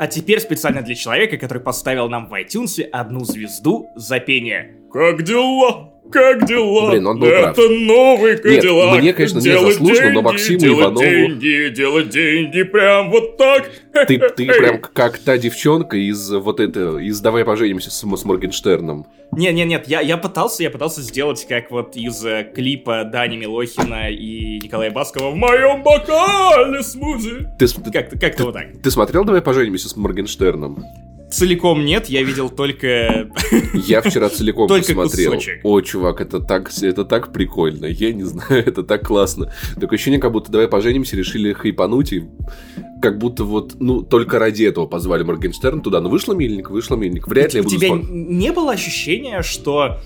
[0.00, 4.78] А теперь специально для человека, который поставил нам в iTunes одну звезду за пение.
[4.90, 5.89] Как дела?
[6.10, 6.90] Как дела?
[6.90, 7.70] Блин, он был Это прав.
[7.70, 8.98] новый Кадиллак.
[9.00, 13.36] мне, конечно, не Делать заслуженно, но деньги, Максиму делать Иванову- деньги, делать деньги, прям вот
[13.36, 13.70] так.
[14.06, 19.06] Ты, ты прям как та девчонка из вот это, из «Давай поженимся» с, с Моргенштерном.
[19.32, 23.36] Не, не, нет, я, я пытался, я пытался сделать как вот из э, клипа Дани
[23.36, 27.46] Милохина и Николая Баскова в моем бокале смузи.
[27.58, 28.66] Ты, Как-то, как-то вот так.
[28.82, 30.82] ты смотрел «Давай поженимся» с Моргенштерном?
[31.30, 33.30] Целиком нет, я видел только...
[33.74, 35.32] Я вчера целиком посмотрел.
[35.34, 35.60] кусочек.
[35.64, 37.86] О, чувак, это так, это так прикольно.
[37.86, 39.52] Я не знаю, это так классно.
[39.74, 42.24] Такое ощущение, как будто давай поженимся, решили хайпануть и
[43.00, 46.00] как будто вот, ну, только ради этого позвали Моргенштерн туда.
[46.00, 47.26] Ну, вышло мильник, вышло мильник.
[47.28, 48.10] Вряд ли я У буду тебя смотреть.
[48.10, 49.98] не было ощущения, что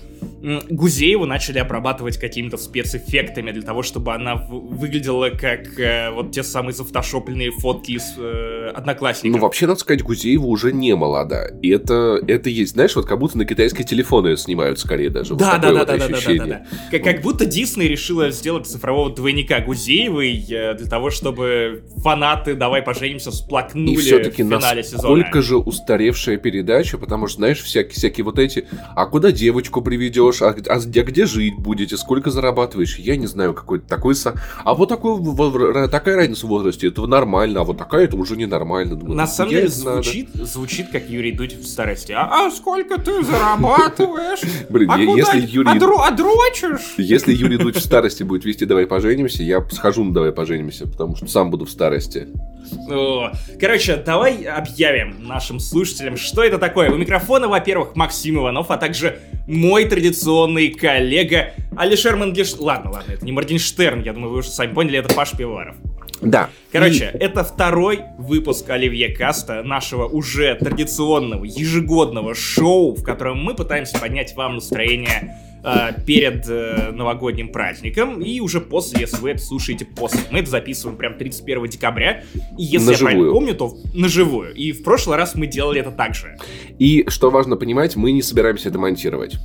[0.69, 6.73] Гузееву начали обрабатывать какими-то спецэффектами для того, чтобы она выглядела как э, вот те самые
[6.73, 9.37] зафотошопленные фотки из э, одноклассников?
[9.37, 11.47] Ну, вообще, надо сказать, Гузеева уже не молода.
[11.61, 15.33] И это, это есть, знаешь, вот как будто на китайские телефоны ее снимают скорее даже.
[15.33, 16.65] Вот Да, да, да, вот да, да, да, да, да, да.
[16.91, 22.81] Как, как будто Дисней решила сделать цифрового двойника Гузеевой э, для того, чтобы фанаты «Давай
[22.81, 25.15] поженимся» всплакнули И все-таки в финале сезона.
[25.15, 30.14] насколько же устаревшая передача, потому что, знаешь, всякие, всякие вот эти, а куда девочку приведешь,
[30.41, 34.15] а, а где, где жить будете, сколько зарабатываешь, я не знаю, какой-то такой...
[34.15, 35.19] со- А вот такой,
[35.89, 38.95] такая разница в возрасте, это нормально, а вот такая это уже ненормально.
[38.95, 40.03] Думаю, На самом я деле знаю, да.
[40.03, 42.11] звучит, звучит как Юрий Дудь в старости.
[42.11, 44.39] А, а сколько ты зарабатываешь?
[44.69, 46.93] Блин, а если Юрий- а дру- а дрочишь?
[46.97, 51.15] Если Юрий Дудь в старости будет вести «Давай поженимся», я схожу на «Давай поженимся», потому
[51.15, 52.27] что сам буду в старости.
[53.59, 56.91] Короче, давай объявим нашим слушателям, что это такое.
[56.91, 62.55] У микрофона, во-первых, Максим Иванов, а также мой традиционный коллега Алишер Мангеш...
[62.57, 65.75] Ладно, ладно, это не Моргенштерн, я думаю, вы уже сами поняли, это Паш Пивоваров.
[66.21, 66.49] Да.
[66.71, 73.99] Короче, это второй выпуск Оливье Каста, нашего уже традиционного ежегодного шоу, в котором мы пытаемся
[73.99, 79.85] поднять вам настроение э, перед э, новогодним праздником, и уже после, если вы это слушаете
[79.85, 80.21] после.
[80.31, 82.23] Мы это записываем прям 31 декабря,
[82.57, 83.33] и если я правильно Наживую.
[83.33, 84.53] помню, то наживую.
[84.53, 86.37] И в прошлый раз мы делали это так же.
[86.79, 89.37] И, что важно понимать, мы не собираемся это монтировать.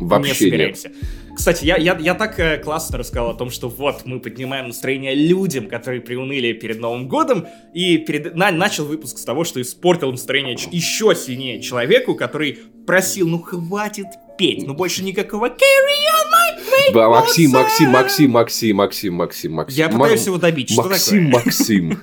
[0.00, 0.86] Вообще не нет.
[1.34, 5.14] Кстати, я, я, я так э, классно рассказал о том, что вот мы поднимаем настроение
[5.14, 10.10] людям, которые приуныли перед Новым годом, и перед, на- начал выпуск с того, что испортил
[10.10, 14.06] настроение еще сильнее человеку, который просил, ну хватит
[14.36, 16.58] петь, ну больше никакого carry on
[16.90, 17.90] my Да, Максим, Максим?
[17.90, 19.78] Максим, Максим, Максим, Максим, Максим.
[19.78, 21.44] Я пытаюсь его добить, что Максим, такое?
[21.44, 22.00] Максим.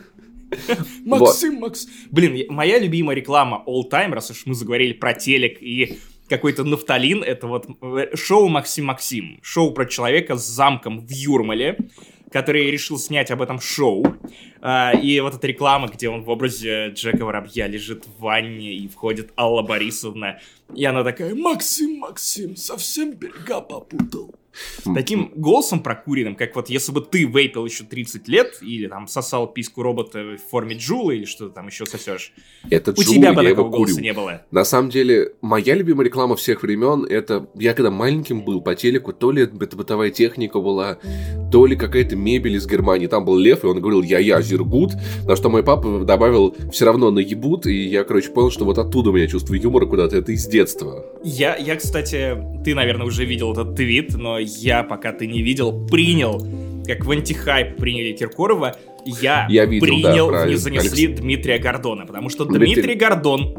[1.06, 1.88] Максим, Макс.
[2.10, 7.24] Блин, моя любимая реклама All Time, раз уж мы заговорили про телек и какой-то нафталин,
[7.24, 9.40] это вот э, шоу Максим Максим.
[9.42, 11.78] Шоу про человека с замком в Юрмале,
[12.32, 14.06] который решил снять об этом шоу.
[14.62, 18.88] А, и вот эта реклама, где он в образе Джека Воробья лежит в ванне и
[18.88, 20.40] входит Алла Борисовна.
[20.76, 24.36] И она такая, Максим, Максим, совсем берега попутал.
[24.94, 29.48] Таким голосом прокуренным, как вот если бы ты вейпил еще 30 лет, или там сосал
[29.48, 32.34] писку робота в форме Джула, или что ты там еще сосешь,
[32.70, 33.86] Это у Джул, тебя бы такого курю.
[33.86, 34.42] голоса не было.
[34.52, 39.14] На самом деле, моя любимая реклама всех времен, это я когда маленьким был по телеку,
[39.14, 40.98] то ли это бытовая техника была,
[41.52, 43.08] то ли какая-то мебель из Германии.
[43.08, 44.94] Там был лев, и он говорил «Я-я, Зергут»,
[45.26, 49.10] на что мой папа добавил все равно наебут, и я, короче, понял, что вот оттуда
[49.10, 51.06] у меня чувство юмора куда-то, это из детства.
[51.24, 55.88] Я, я, кстати, ты, наверное, уже видел этот твит, но я, пока ты не видел,
[55.88, 56.40] принял,
[56.86, 58.76] как в антихайп приняли Киркорова,
[59.06, 60.52] я, Я видел, да, принял, правильно.
[60.52, 63.54] не занесли Дмитрия Гордона, потому что Дмитрий- Дмитрий Гордон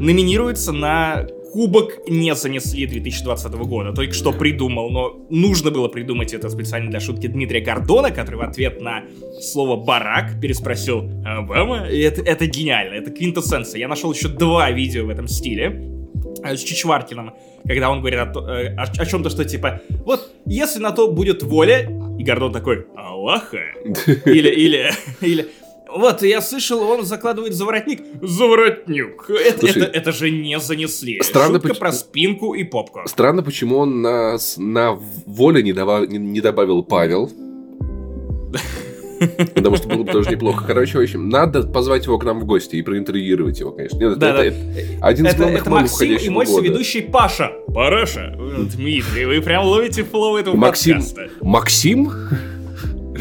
[0.00, 3.92] номинируется на Кубок не занесли 2020 года.
[3.94, 8.42] Только что придумал, но нужно было придумать это специально для шутки Дмитрия Гордона, который в
[8.42, 9.04] ответ на
[9.40, 13.78] слово «барак» переспросил «Обама?» И это, это гениально, это квинтэссенция.
[13.80, 15.97] Я нашел еще два видео в этом стиле
[16.44, 17.32] с Чичваркиным,
[17.66, 21.42] когда он говорит о, э, о, о чем-то, что типа, вот, если на то будет
[21.42, 23.58] воля, и Гордон такой, Аллаха,
[24.26, 24.90] или, или,
[25.20, 25.48] или,
[25.90, 28.02] вот, я слышал, он закладывает заворотник.
[28.20, 29.30] Заворотнюк.
[29.30, 31.20] Это, Слушай, это, это же не занесли.
[31.22, 33.00] странно, Шутка почему- про спинку и попку.
[33.06, 37.30] Странно, почему он на, с- на воле не, не- не добавил Павел.
[39.54, 40.64] Потому что было бы тоже неплохо.
[40.66, 43.96] Короче, в общем, надо позвать его к нам в гости и проинтервьюировать его, конечно.
[43.98, 44.44] Нет, это- Да, да.
[44.44, 44.56] это
[45.00, 46.56] один из Это, главных это Максим и мой года.
[46.58, 47.52] соведущий Паша.
[47.74, 48.36] Параша.
[48.74, 50.96] Дмитрий, вы прям ловите флоу этого Максим.
[50.96, 51.28] подкаста.
[51.40, 52.12] Максим?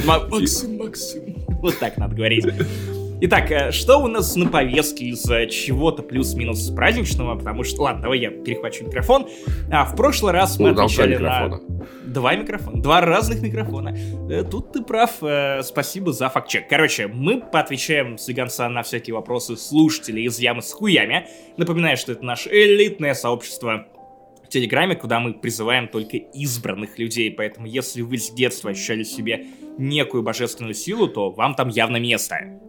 [0.05, 1.21] Ма- Максим, Максим.
[1.61, 2.45] Вот так надо говорить.
[3.19, 7.35] Итак, э, что у нас на повестке из чего-то плюс-минус праздничного?
[7.35, 9.27] Потому что, ладно, давай я перехвачу микрофон.
[9.71, 11.59] А, в прошлый раз мы отвечали на...
[12.05, 12.79] Два микрофона.
[12.79, 13.97] Два разных микрофона.
[14.29, 15.23] Э, тут ты прав.
[15.23, 16.69] Э, спасибо за факт-чек.
[16.69, 21.27] Короче, мы поотвечаем с Лиганса на всякие вопросы слушателей из ямы с хуями.
[21.57, 23.87] Напоминаю, что это наше элитное сообщество
[24.45, 27.31] в Телеграме, куда мы призываем только избранных людей.
[27.31, 29.47] Поэтому, если вы с детства ощущали в себе
[29.79, 32.59] некую божественную силу, то вам там явно место.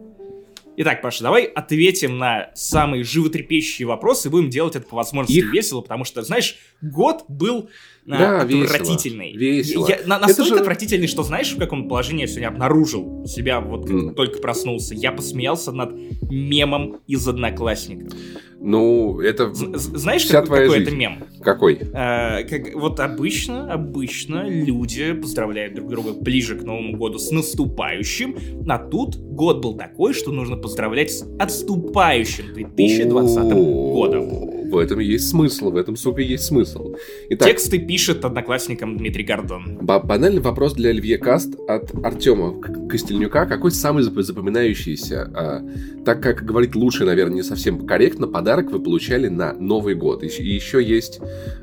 [0.81, 4.29] Итак, Паша, давай ответим на самые животрепещущие вопросы.
[4.29, 5.51] И будем делать это по возможности Их...
[5.51, 7.69] весело, потому что, знаешь, год был
[8.17, 9.33] да, отвратительный.
[9.33, 9.87] Весело.
[9.87, 10.59] Я, на, настолько же...
[10.61, 14.13] отвратительный, что знаешь, в каком положении я сегодня обнаружил себя, вот mm.
[14.13, 14.95] только проснулся.
[14.95, 15.93] Я посмеялся над
[16.29, 18.13] мемом из одноклассников.
[18.61, 20.89] Ну, это Знаешь, вся как, твоя какой жизнь.
[20.89, 21.23] это мем?
[21.41, 21.79] Какой?
[21.93, 28.35] А, как, вот обычно, обычно люди поздравляют друг друга ближе к Новому году с наступающим,
[28.67, 34.58] а тут год был такой, что нужно поздравлять с отступающим 2020 годом.
[34.69, 36.93] В этом есть смысл, в этом, сука, есть смысл.
[37.29, 39.77] Итак, Тексты пишет одноклассникам Дмитрий Гордон.
[39.81, 43.45] Банальный вопрос для Оливье Каст от Артема Костельнюка.
[43.45, 45.61] Какой самый запоминающийся, а,
[46.05, 50.23] так как говорит лучше, наверное, не совсем корректно, подарок вы получали на Новый год?
[50.23, 51.19] И еще есть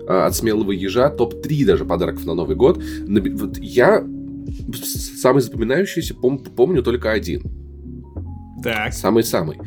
[0.08, 2.82] а, от смелого ежа топ-3 даже подарков на Новый год.
[3.06, 4.04] Вот я
[4.72, 7.42] самый запоминающийся пом помню только один.
[8.62, 8.92] Так.
[8.92, 9.58] Самый-самый.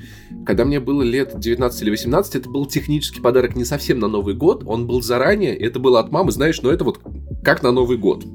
[0.50, 4.34] Когда мне было лет 19 или 18, это был технический подарок не совсем на Новый
[4.34, 7.02] год, он был заранее, это было от мамы, знаешь, но это вот
[7.44, 8.26] как на Новый год.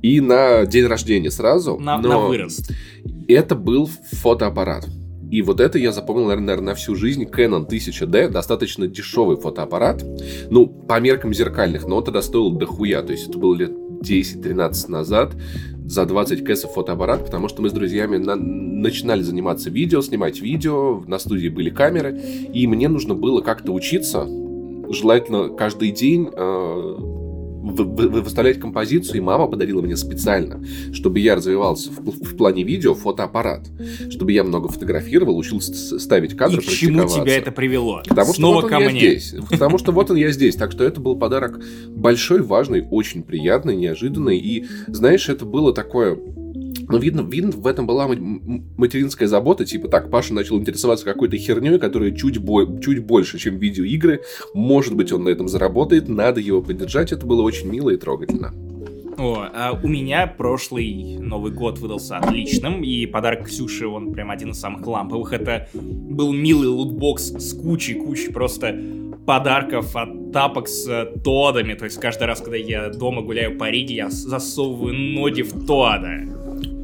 [0.00, 1.76] И на день рождения сразу.
[1.78, 2.72] На, но на вырост.
[3.28, 4.88] Это был фотоаппарат.
[5.30, 7.24] И вот это я запомнил, наверное, на всю жизнь.
[7.24, 10.02] Canon 1000D, достаточно дешевый фотоаппарат.
[10.48, 13.02] Ну, по меркам зеркальных, но он тогда стоил дохуя.
[13.02, 15.34] То есть это было лет 10-13 назад
[15.92, 21.02] за 20 кэсов фотоаппарат, потому что мы с друзьями на начинали заниматься видео, снимать видео,
[21.06, 24.26] на студии были камеры, и мне нужно было как-то учиться,
[24.88, 26.96] желательно каждый день э,
[27.62, 30.62] выставлять композицию, и мама подарила мне специально,
[30.92, 33.70] чтобы я развивался в, в плане видео, фотоаппарат,
[34.10, 38.02] чтобы я много фотографировал, учился ставить кадры, И к чему тебя это привело?
[38.08, 39.00] Потому Снова что вот ко он мне.
[39.00, 39.34] я здесь.
[39.50, 40.56] Потому что вот он я здесь.
[40.56, 44.38] Так что это был подарок большой, важный, очень приятный, неожиданный.
[44.38, 46.18] И, знаешь, это было такое
[46.92, 51.78] но видно, видно, в этом была материнская забота, типа так, Паша начал интересоваться какой-то херней,
[51.78, 54.20] которая чуть, бо чуть больше, чем видеоигры.
[54.52, 57.12] Может быть, он на этом заработает, надо его поддержать.
[57.12, 58.52] Это было очень мило и трогательно.
[59.16, 64.50] О, а у меня прошлый Новый год выдался отличным, и подарок Ксюше, он прям один
[64.50, 65.32] из самых ламповых.
[65.32, 68.78] Это был милый лутбокс с кучей-кучей просто
[69.26, 71.74] подарков от тапок с э, тодами.
[71.74, 76.18] То есть каждый раз, когда я дома гуляю по Риге, я засовываю ноги в тода.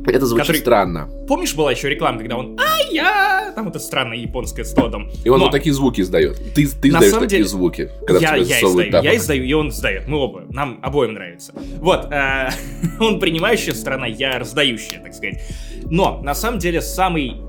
[0.09, 0.61] Это звучит который...
[0.61, 1.09] странно.
[1.27, 5.11] Помнишь, была еще реклама, когда он ай я Там это странное японское с Тодом.
[5.25, 5.47] И он Но...
[5.47, 6.37] вот такие звуки издает.
[6.55, 7.45] Ты, ты издаешь такие деле...
[7.45, 9.05] звуки, когда я, я издаю, тапок.
[9.05, 10.09] я издаю, и он издает.
[10.09, 10.45] Мы оба.
[10.51, 11.53] Нам обоим нравится.
[11.79, 12.11] Вот.
[12.11, 12.51] Э,
[13.01, 15.43] он принимающая сторона, я раздающая, так сказать.
[15.91, 17.48] Но, на самом деле, самый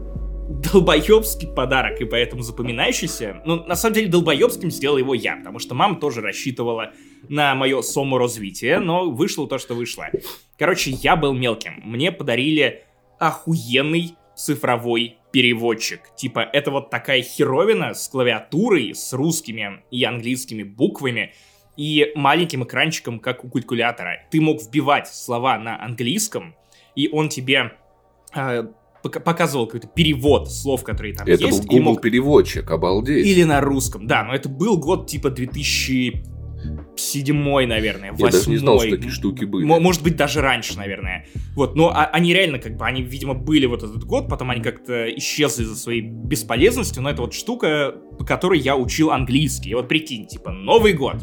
[0.61, 3.41] долбоебский подарок, и поэтому запоминающийся.
[3.45, 6.91] Ну, на самом деле, долбоебским сделал его я, потому что мама тоже рассчитывала
[7.27, 10.07] на мое саморазвитие, но вышло то, что вышло.
[10.57, 11.81] Короче, я был мелким.
[11.83, 12.83] Мне подарили
[13.19, 16.01] охуенный цифровой переводчик.
[16.15, 21.33] Типа, это вот такая херовина с клавиатурой, с русскими и английскими буквами,
[21.77, 24.27] и маленьким экранчиком, как у калькулятора.
[24.31, 26.55] Ты мог вбивать слова на английском,
[26.95, 27.73] и он тебе
[28.35, 28.63] э,
[29.03, 31.59] показывал какой-то перевод слов, которые там это есть.
[31.59, 32.01] Это был Google мог...
[32.01, 33.25] переводчик, обалдеть.
[33.25, 36.39] Или на русском, да, но это был год типа 2000
[36.95, 38.31] седьмой, наверное, восьмой.
[38.31, 39.63] Я даже не знал, что такие штуки были.
[39.63, 41.25] Может быть, даже раньше, наверное.
[41.55, 44.61] Вот, но а, они реально, как бы, они, видимо, были вот этот год, потом они
[44.61, 49.69] как-то исчезли за своей бесполезностью, но это вот штука, по которой я учил английский.
[49.69, 51.17] И вот прикинь, типа, Новый год.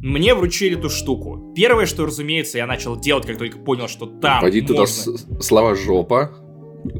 [0.00, 1.52] Мне вручили эту штуку.
[1.54, 4.74] Первое, что, разумеется, я начал делать, как только понял, что там Пойди можно...
[4.74, 6.32] туда с- слова жопа,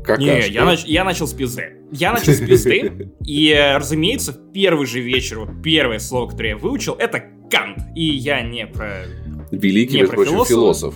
[0.04, 0.22] Какашка.
[0.22, 0.84] Не, я, нач...
[0.84, 1.76] я начал с пизды.
[1.92, 6.94] Я начал с пизды, и, разумеется, первый же вечер, вот первое слово, которое я выучил,
[6.94, 7.78] это Кант.
[7.96, 9.04] И я не про...
[9.50, 10.94] Великий, не между прочим, философ.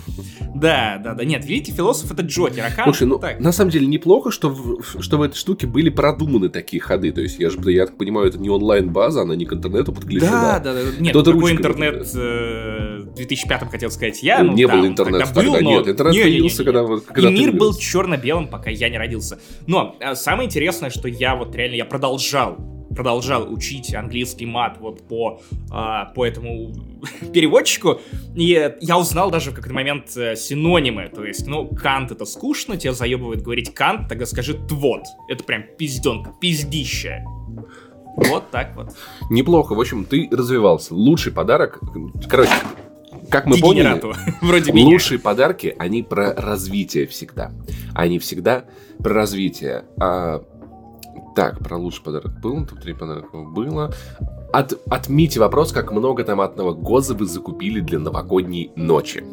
[0.55, 1.25] Да, да, да.
[1.25, 3.39] Нет, великий философ это Джокер, а Кант Слушай, ну, так.
[3.39, 7.11] на самом деле неплохо, что в, что в этой штуке были продуманы такие ходы.
[7.11, 10.31] То есть, я же, я так понимаю, это не онлайн-база, она не к интернету подключена.
[10.31, 10.81] Да, да, да.
[10.97, 14.43] Нет, Кто-то какой интернет э, в 2005 хотел сказать я.
[14.43, 15.41] Ну, не да, было интернета тогда.
[15.41, 15.71] Был, но...
[15.71, 16.85] Нет, интернет не, появился, не, не, не.
[16.85, 19.39] когда, когда И мир был черно-белым, пока я не родился.
[19.67, 25.07] Но а, самое интересное, что я вот реально, я продолжал продолжал учить английский мат вот
[25.07, 26.73] по, а, по этому
[27.33, 28.01] переводчику,
[28.35, 32.77] и я узнал даже в какой-то момент э, синонимы, то есть, ну, кант это скучно,
[32.77, 37.23] тебя заебывает говорить кант, тогда скажи твот, это прям пизденка, пиздище.
[38.17, 38.95] Вот так вот.
[39.29, 40.95] Неплохо, в общем, ты развивался.
[40.95, 41.81] Лучший подарок,
[42.29, 42.53] короче,
[43.29, 44.01] как мы поняли,
[44.41, 47.51] вроде лучшие подарки, они про развитие всегда.
[47.93, 48.65] Они всегда
[48.99, 49.85] про развитие.
[49.99, 50.43] А,
[51.35, 53.93] так, про лучший подарок был, топ-3 подарков было.
[54.53, 59.23] От, отмите вопрос, как много томатного гоза вы закупили для новогодней ночи.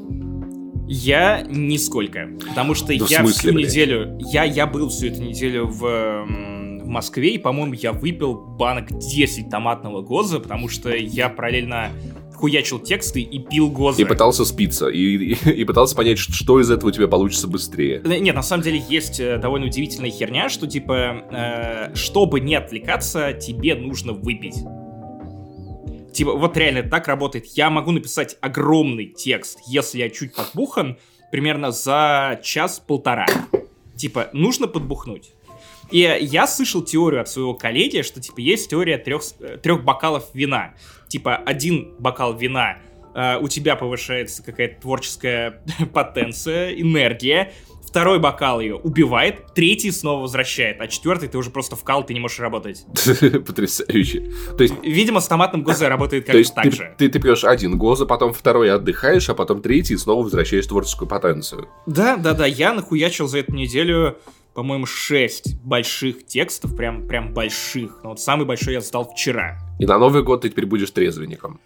[0.88, 3.68] Я нисколько, потому что да я смысле, всю блин?
[3.68, 8.88] неделю, я, я был всю эту неделю в, в Москве, и, по-моему, я выпил банок
[8.90, 11.92] 10 томатного гоза, потому что я параллельно
[12.43, 14.03] хуячил тексты и пил гозы.
[14.03, 18.03] И пытался спиться, и, и, и пытался понять, что из этого у тебя получится быстрее.
[18.05, 23.33] Нет, на самом деле есть э, довольно удивительная херня, что типа, э, чтобы не отвлекаться,
[23.33, 24.57] тебе нужно выпить.
[26.13, 27.47] Типа, вот реально так работает.
[27.55, 30.99] Я могу написать огромный текст, если я чуть подбухан,
[31.31, 33.27] примерно за час-полтора.
[33.95, 35.31] Типа, нужно подбухнуть.
[35.93, 39.23] И я слышал теорию от своего коллеги, что, типа, есть теория трех,
[39.63, 40.75] трех бокалов вина
[41.13, 42.79] типа один бокал вина,
[43.15, 47.53] э, у тебя повышается какая-то творческая потенция, энергия,
[47.87, 52.21] второй бокал ее убивает, третий снова возвращает, а четвертый ты уже просто вкал, ты не
[52.21, 52.87] можешь работать.
[53.47, 54.33] Потрясающе.
[54.57, 56.95] То есть, Видимо, с томатным гозой работает как-то так ты, же.
[56.97, 61.69] Ты, ты пьешь один гоза, потом второй отдыхаешь, а потом третий снова возвращаешь творческую потенцию.
[61.85, 64.17] Да, да, да, я нахуячил за эту неделю
[64.54, 68.00] по-моему, шесть больших текстов, прям, прям больших.
[68.02, 69.59] Но вот самый большой я сдал вчера.
[69.78, 71.61] И на Новый год ты теперь будешь трезвенником.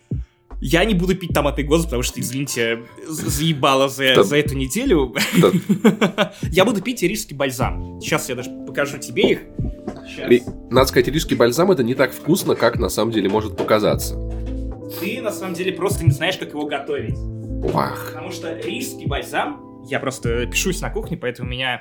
[0.61, 5.15] Я не буду пить томатный гос, потому что, извините, заебало за, за эту неделю.
[6.51, 8.01] я буду пить рижский бальзам.
[8.01, 9.41] Сейчас я даже покажу тебе их.
[10.09, 10.55] Сейчас.
[10.71, 14.15] Надо сказать, рижский бальзам это не так вкусно, как на самом деле может показаться.
[15.01, 17.17] Ты на самом деле просто не знаешь, как его готовить.
[17.17, 18.13] Вах.
[18.15, 21.81] Потому что рижский бальзам, я просто пишусь на кухне, поэтому у меня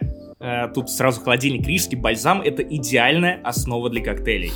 [0.73, 4.51] тут сразу холодильник рижский бальзам это идеальная основа для коктейлей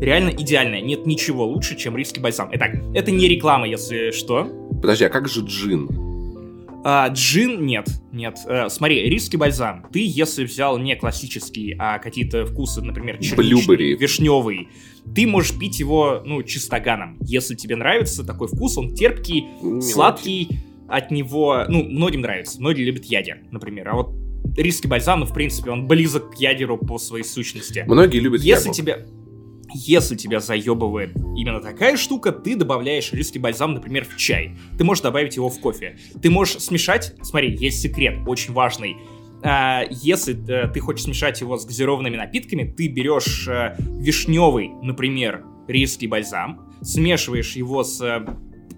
[0.00, 0.80] реально идеальная.
[0.80, 2.50] Нет ничего лучше, чем рижский бальзам.
[2.52, 4.48] Итак, это не реклама, если что.
[4.80, 5.88] Подожди, а как же джин?
[6.84, 8.38] А, джин нет, нет.
[8.46, 9.86] А, смотри, рижский бальзам.
[9.92, 14.68] Ты, если взял не классический, а какие-то вкусы, например, черничный, вишневый,
[15.14, 17.18] ты можешь пить его, ну, чистоганом.
[17.20, 22.60] Если тебе нравится такой вкус, он терпкий, не сладкий, от него, ну, многим нравится.
[22.60, 23.88] Многие любят ядер, например.
[23.88, 24.14] А вот
[24.56, 27.84] рижский бальзам, ну, в принципе, он близок к ядеру по своей сущности.
[27.86, 29.06] Многие любят Если тебе...
[29.74, 34.56] Если тебя заебывает именно такая штука, ты добавляешь рижский бальзам, например, в чай.
[34.78, 35.98] Ты можешь добавить его в кофе.
[36.22, 38.96] Ты можешь смешать, смотри, есть секрет, очень важный.
[39.42, 45.44] А, если э, ты хочешь смешать его с газированными напитками, ты берешь э, вишневый, например,
[45.68, 48.00] рижский бальзам, смешиваешь его с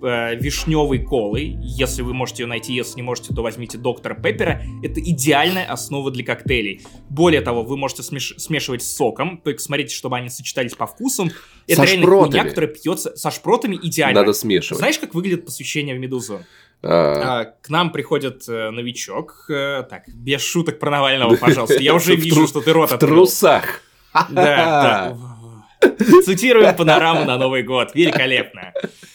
[0.03, 1.57] э, вишневой колой.
[1.61, 4.63] Если вы можете ее найти, если не можете, то возьмите доктора Пеппера.
[4.83, 6.83] Это идеальная основа для коктейлей.
[7.09, 9.43] Более того, вы можете смеш- смешивать с соком.
[9.59, 11.31] Смотрите, чтобы они сочетались по вкусам.
[11.67, 12.31] Это со реально шпротами.
[12.31, 14.21] хуйня, которая пьется со шпротами идеально.
[14.21, 14.79] Надо смешивать.
[14.79, 16.41] Знаешь, как выглядит посвящение в Медузу?
[16.83, 17.41] А...
[17.41, 19.47] А, к нам приходит э, новичок.
[19.51, 21.83] Э, так, без шуток про Навального, пожалуйста.
[21.83, 23.27] Я уже вижу, что ты рот открыл.
[23.27, 23.83] В трусах.
[24.13, 25.30] Да, да.
[26.25, 27.95] Цитируем панораму на Новый год.
[27.95, 28.73] Великолепно.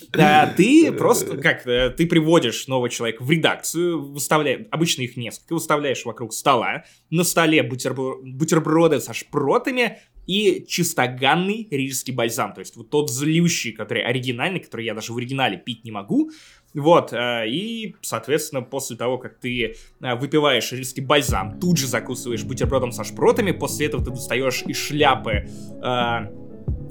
[0.10, 5.54] Да, ты просто, как, э, ты приводишь нового человека в редакцию, выставляешь, обычно их несколько,
[5.54, 12.76] выставляешь вокруг стола, на столе бутербро- бутерброды со шпротами и чистоганный рижский бальзам, то есть
[12.78, 16.32] вот тот злющий, который оригинальный, который я даже в оригинале пить не могу,
[16.74, 22.44] вот, э, и, соответственно, после того, как ты э, выпиваешь рижский бальзам, тут же закусываешь
[22.44, 25.48] бутербродом со шпротами, после этого ты достаешь из шляпы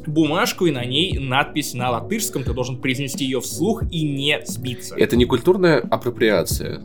[0.09, 4.95] бумажку, и на ней надпись на латышском, ты должен произнести ее вслух и не сбиться.
[4.97, 6.83] Это не культурная апроприация.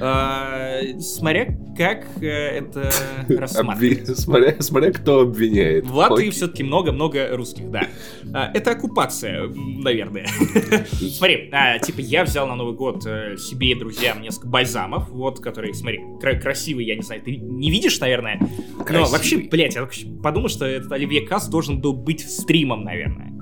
[0.00, 2.90] А, смотря как э, это
[3.28, 4.18] рассматривать.
[4.18, 5.86] Смотря, смотря кто обвиняет.
[5.86, 7.88] В Латвии все-таки много-много русских, да.
[8.32, 10.26] А, это оккупация, наверное.
[10.92, 15.40] смотри, а, типа я взял на Новый год э, себе и друзьям несколько бальзамов, вот,
[15.40, 18.40] которые, смотри, красивые, я не знаю, ты не видишь, наверное?
[18.88, 19.88] Но вообще, блядь, я
[20.22, 23.32] подумал, что этот Оливье Касс должен был быть стримом, наверное.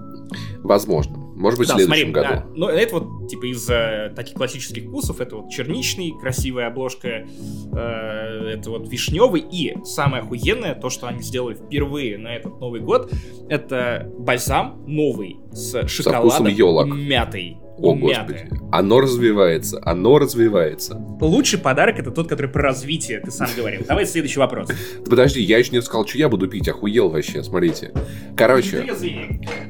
[0.62, 1.19] Возможно.
[1.40, 2.34] Может быть, да, в следующем смотри, году.
[2.34, 2.46] Да.
[2.54, 8.52] Но это вот, типа, из э, таких классических вкусов, это вот черничный, красивая обложка, э,
[8.54, 13.10] это вот вишневый, и самое охуенное, то, что они сделали впервые на этот Новый год,
[13.48, 17.56] это бальзам новый с шоколадом мятой.
[17.82, 18.48] О, господи.
[18.72, 20.94] Оно развивается, оно развивается.
[21.20, 23.82] Лучший подарок это тот, который про развитие, ты сам говорил.
[23.86, 24.68] Давай следующий вопрос.
[25.08, 27.92] Подожди, я еще не сказал, что я буду пить, охуел вообще, смотрите.
[28.36, 28.86] Короче,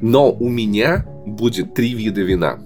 [0.01, 2.59] но у меня будет три вида вина.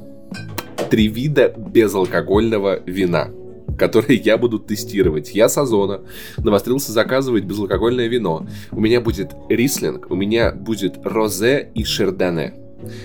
[0.90, 3.30] Три вида безалкогольного вина
[3.76, 5.34] которые я буду тестировать.
[5.34, 6.02] Я с Озона
[6.38, 8.46] навострился заказывать безалкогольное вино.
[8.70, 12.54] У меня будет рислинг, у меня будет розе и шердане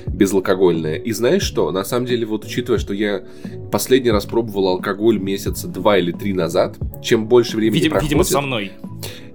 [0.08, 0.96] безалкогольное.
[0.96, 1.72] И знаешь что?
[1.72, 3.24] На самом деле, вот учитывая, что я
[3.72, 8.10] последний раз пробовал алкоголь месяца два или три назад, чем больше времени видимо, проходит...
[8.12, 8.72] Видимо, со мной.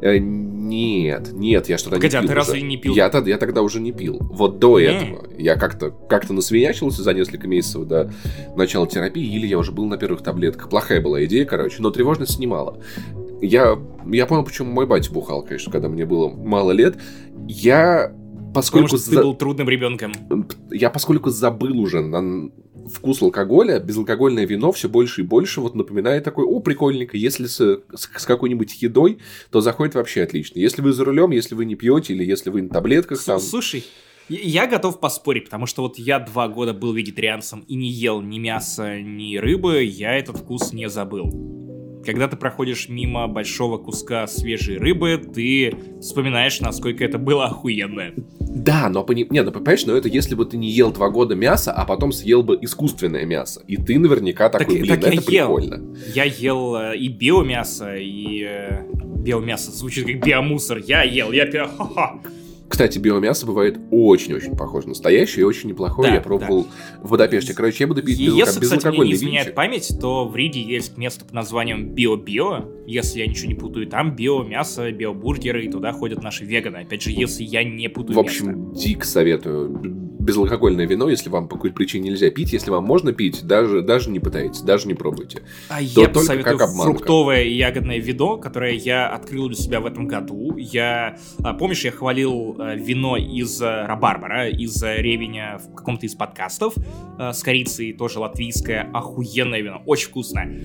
[0.01, 2.19] Э, нет, нет, я что-то не пил.
[2.19, 2.95] а ты разве не пил?
[2.95, 4.19] Я, я тогда уже не пил.
[4.21, 4.87] Вот до не.
[4.87, 5.27] этого.
[5.39, 8.11] Я как-то как насвинячился за несколько месяцев до
[8.57, 10.71] начала терапии, или я уже был на первых таблетках.
[10.71, 12.81] Плохая была идея, короче, но тревожность снимала.
[13.41, 16.97] Я, я понял, почему мой батя бухал, конечно, когда мне было мало лет.
[17.47, 18.15] Я
[18.55, 18.89] поскольку...
[18.89, 20.13] Потому что ты был трудным ребенком.
[20.71, 22.51] Я поскольку забыл уже на
[22.89, 27.59] вкус алкоголя, безалкогольное вино все больше и больше вот напоминает такой, о, прикольненько, если с,
[27.59, 29.19] с, с какой-нибудь едой,
[29.51, 30.59] то заходит вообще отлично.
[30.59, 33.41] Если вы за рулем, если вы не пьете или если вы на таблетках там...
[33.41, 33.85] Слушай,
[34.29, 38.39] я готов поспорить, потому что вот я два года был вегетарианцем и не ел ни
[38.39, 41.74] мяса, ни рыбы, я этот вкус не забыл.
[42.05, 48.13] Когда ты проходишь мимо большого куска свежей рыбы, ты вспоминаешь, насколько это было охуенно.
[48.41, 49.27] Да, но пони...
[49.31, 52.13] не, ну понимаешь, но это если бы ты не ел два года мяса, а потом
[52.13, 53.63] съел бы искусственное мясо.
[53.67, 55.75] И ты наверняка такой, так, блин, так это я прикольно.
[55.75, 55.97] Ел.
[56.15, 58.85] Я ел э, и биомясо, и э,
[59.19, 60.79] биомясо звучит как биомусор.
[60.79, 62.21] Я ел, я пил, ха-ха.
[62.69, 66.09] Кстати, биомясо бывает очень-очень похоже на настоящее и очень неплохое.
[66.09, 66.71] Да, я пробовал да.
[67.03, 67.55] в Будапеште.
[67.55, 69.55] Короче, я буду пить Если, без кстати, мне не изменяет винчик.
[69.55, 72.85] память, то в Риге есть место под названием Био-Био.
[72.87, 76.79] Если я ничего не путаю, там биомясо, биобургеры, и туда ходят наши веганы.
[76.79, 78.83] Опять же, если я не путаю В общем, место.
[78.83, 83.45] дик советую безалкогольное вино, если вам по какой-то причине нельзя пить, если вам можно пить,
[83.45, 85.43] даже, даже не пытайтесь, даже не пробуйте.
[85.69, 89.87] А То я посоветую как фруктовое и ягодное вино, которое я открыл для себя в
[89.87, 90.57] этом году.
[90.57, 96.15] Я, а, помнишь, я хвалил а, вино из а, Рабарбара, из Ревеня в каком-то из
[96.15, 96.75] подкастов
[97.19, 100.59] с корицей, тоже латвийское, охуенное вино, очень вкусное.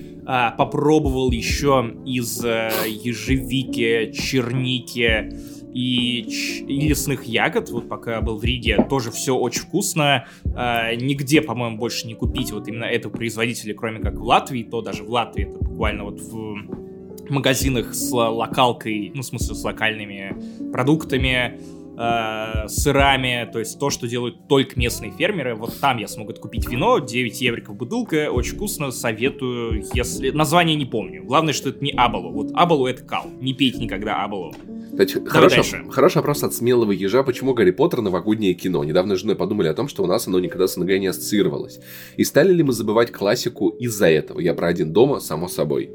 [0.56, 5.30] Попробовал еще из ежевики, черники,
[5.74, 6.20] и,
[6.66, 7.70] и лесных ягод.
[7.70, 10.26] Вот пока был в Риге, тоже все очень вкусно.
[10.44, 14.62] Э, нигде, по-моему, больше не купить вот именно этого производителя, кроме как в Латвии.
[14.62, 19.64] То даже в Латвии это буквально вот в магазинах с локалкой, ну, в смысле, с
[19.64, 20.36] локальными
[20.72, 21.60] продуктами,
[22.00, 25.54] э, сырами, то есть то, что делают только местные фермеры.
[25.54, 30.30] Вот там я смогу купить вино, 9 евриков бутылка, очень вкусно, советую, если...
[30.30, 31.24] Название не помню.
[31.24, 32.30] Главное, что это не Абалу.
[32.30, 33.26] Вот Абалу это кал.
[33.40, 34.54] Не пейте никогда Абалу.
[34.90, 37.22] Кстати, хороший, хороший вопрос от смелого ежа.
[37.22, 38.82] Почему Гарри Поттер новогоднее кино?
[38.84, 41.80] Недавно с женой подумали о том, что у нас оно никогда с НГ не ассоциировалось.
[42.16, 44.40] И стали ли мы забывать классику из-за этого?
[44.40, 45.90] Я про один дома, само собой.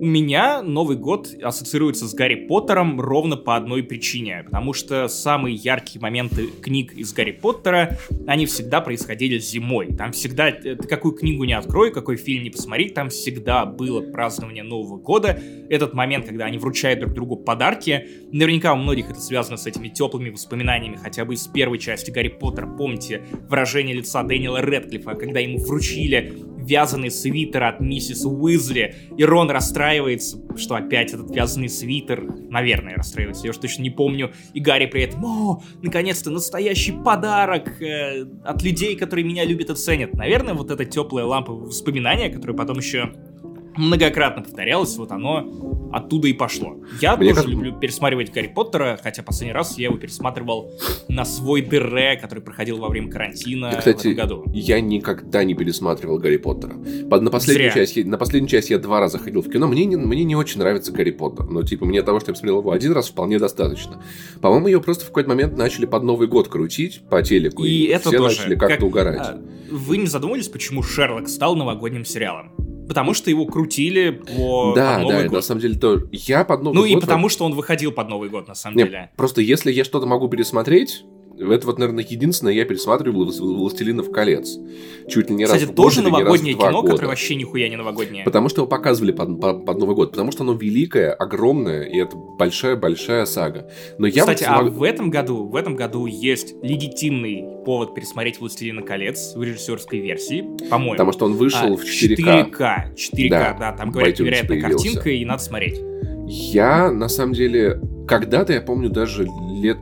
[0.00, 4.44] У меня Новый год ассоциируется с Гарри Поттером ровно по одной причине.
[4.44, 9.88] Потому что самые яркие моменты книг из Гарри Поттера, они всегда происходили зимой.
[9.96, 14.62] Там всегда, ты какую книгу не открой, какой фильм не посмотри, там всегда было празднование
[14.62, 15.36] Нового года.
[15.68, 18.06] Этот момент, когда они вручают друг другу подарки.
[18.30, 22.28] Наверняка у многих это связано с этими теплыми воспоминаниями, хотя бы из первой части Гарри
[22.28, 22.68] Поттера.
[22.68, 29.50] Помните выражение лица Дэниела Редклифа, когда ему вручили вязаный свитер от миссис Уизли, и Рон
[29.50, 34.86] расстраивается, что опять этот вязаный свитер, наверное, расстраивается, я уж точно не помню, и Гарри
[34.86, 40.14] при этом, о, наконец-то настоящий подарок э, от людей, которые меня любят и ценят.
[40.14, 43.12] Наверное, вот эта теплая лампа воспоминания, которая потом еще
[43.78, 46.76] многократно повторялось, вот оно оттуда и пошло.
[47.00, 47.50] Я Мне тоже как...
[47.50, 50.70] люблю пересматривать Гарри Поттера, хотя последний раз я его пересматривал
[51.08, 54.44] на свой ДР, который проходил во время карантина да, кстати, в этом году.
[54.52, 56.74] Я никогда не пересматривал Гарри Поттера.
[56.74, 59.66] На последнюю, часть, на последнюю часть я два раза ходил в кино.
[59.66, 61.46] Мне не, мне не очень нравится Гарри Поттер.
[61.46, 64.02] Но, типа, мне того, что я посмотрел его один раз, вполне достаточно.
[64.40, 67.64] По-моему, ее просто в какой-то момент начали под Новый год крутить по телеку.
[67.64, 68.38] И, и это все тоже.
[68.40, 69.20] начали как-то как, угорать.
[69.20, 72.52] А, вы не задумывались, почему Шерлок стал новогодним сериалом?
[72.88, 75.32] Потому что его крутили по Да, под Новый да, год.
[75.32, 76.90] на самом деле то я под Новый ну, год...
[76.90, 79.10] Ну и потому что он выходил под Новый год, на самом Нет, деле.
[79.16, 81.04] Просто если я что-то могу пересмотреть,
[81.38, 84.58] это вот, наверное, единственное, я пересматривал «Властелинов колец».
[85.08, 86.92] Чуть ли не Кстати, раз в год тоже новогоднее раз в кино, года.
[86.92, 88.24] которое вообще нихуя не новогоднее.
[88.24, 90.10] Потому что его показывали под, под, под Новый год.
[90.10, 93.70] Потому что оно великое, огромное, и это большая-большая сага.
[93.98, 94.74] Но я Кстати, вот а смог...
[94.74, 100.44] в этом году, в этом году есть легитимный повод пересмотреть «Властелина колец» в режиссерской версии,
[100.68, 100.92] по-моему.
[100.92, 102.50] Потому что он вышел а, в 4К.
[102.50, 105.80] 4К, 4К, да, да там, говорят, невероятная картинка, и надо смотреть.
[106.26, 109.26] Я, на самом деле, когда-то, я помню, даже
[109.62, 109.78] лет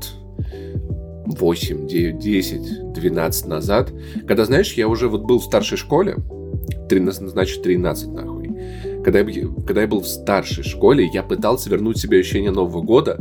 [1.26, 3.92] 8, 9, 10, 12 назад,
[4.26, 6.16] когда, знаешь, я уже вот был в старшей школе,
[6.88, 8.50] 13, значит 13 нахуй,
[9.04, 13.18] когда я, когда я был в старшей школе, я пытался вернуть себе ощущение Нового года,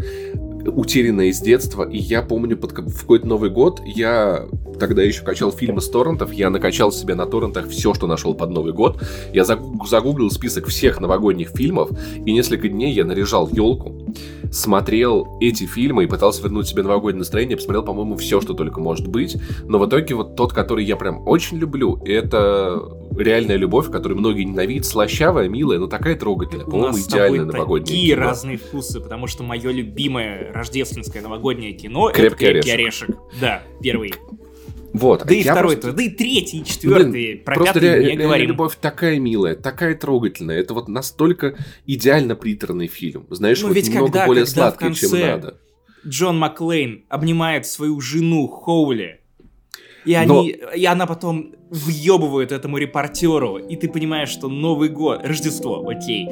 [0.67, 4.45] утерянное из детства, и я помню, под, в какой-то Новый год я
[4.79, 8.49] тогда еще качал фильмы с торрентов, я накачал себе на торрентах все, что нашел под
[8.51, 9.01] Новый год,
[9.33, 11.89] я загуглил список всех новогодних фильмов,
[12.25, 14.05] и несколько дней я наряжал елку,
[14.51, 19.07] смотрел эти фильмы и пытался вернуть себе новогоднее настроение, посмотрел, по-моему, все, что только может
[19.07, 22.81] быть, но в итоге вот тот, который я прям очень люблю, это
[23.17, 26.65] реальная любовь, которую многие ненавидят, слащавая, милая, но такая трогательная.
[26.65, 28.21] По-моему, идеальная новогодняя такие кино.
[28.21, 33.09] разные вкусы, потому что мое любимое рождественское новогоднее кино Крепкий это «Крепкий орешек».
[33.09, 33.17] орешек.
[33.39, 34.13] Да, первый.
[34.93, 35.25] Вот.
[35.25, 35.91] Да и второй, просто...
[35.91, 37.11] да и третий, и четвертый.
[37.11, 38.47] Блин, про просто пятый ре- не говорим.
[38.47, 40.57] любовь такая милая, такая трогательная.
[40.57, 43.27] Это вот настолько идеально приторный фильм.
[43.29, 45.57] Знаешь, ну, вот ведь немного когда, более когда сладкий, чем надо.
[46.07, 49.19] Джон Маклейн обнимает свою жену Хоули,
[50.05, 50.71] и, они, Но...
[50.71, 56.27] и она потом въебывает этому репортеру, и ты понимаешь, что Новый год, Рождество, окей,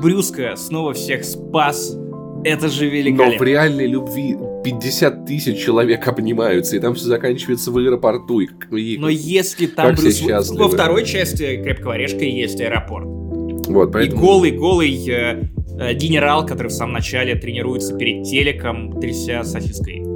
[0.00, 1.96] Брюска снова всех спас,
[2.44, 3.32] это же великолепно.
[3.32, 8.40] Но в реальной любви 50 тысяч человек обнимаются, и там все заканчивается в аэропорту.
[8.40, 10.22] И, и, Но если там Брюс...
[10.50, 13.06] Во второй части «Крепкого орешка» есть аэропорт.
[13.06, 14.20] Вот, поэтому...
[14.20, 15.42] И голый-голый э,
[15.78, 20.07] э, генерал, который в самом начале тренируется перед телеком, тряся сосиской.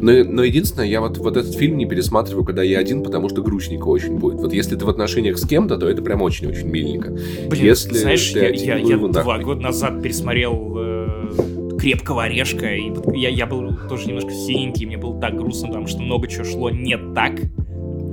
[0.00, 3.42] Но, но единственное, я вот, вот этот фильм не пересматриваю, когда я один, потому что
[3.42, 4.40] грустненько очень будет.
[4.40, 7.16] Вот если ты в отношениях с кем-то, то это прям очень-очень миленько.
[7.48, 12.74] Блин, если знаешь, я, один, я, ну, я два года назад пересмотрел э, крепкого орешка,
[12.74, 16.44] и я, я был тоже немножко синенький, мне было так грустно, потому что много чего
[16.44, 17.32] шло не так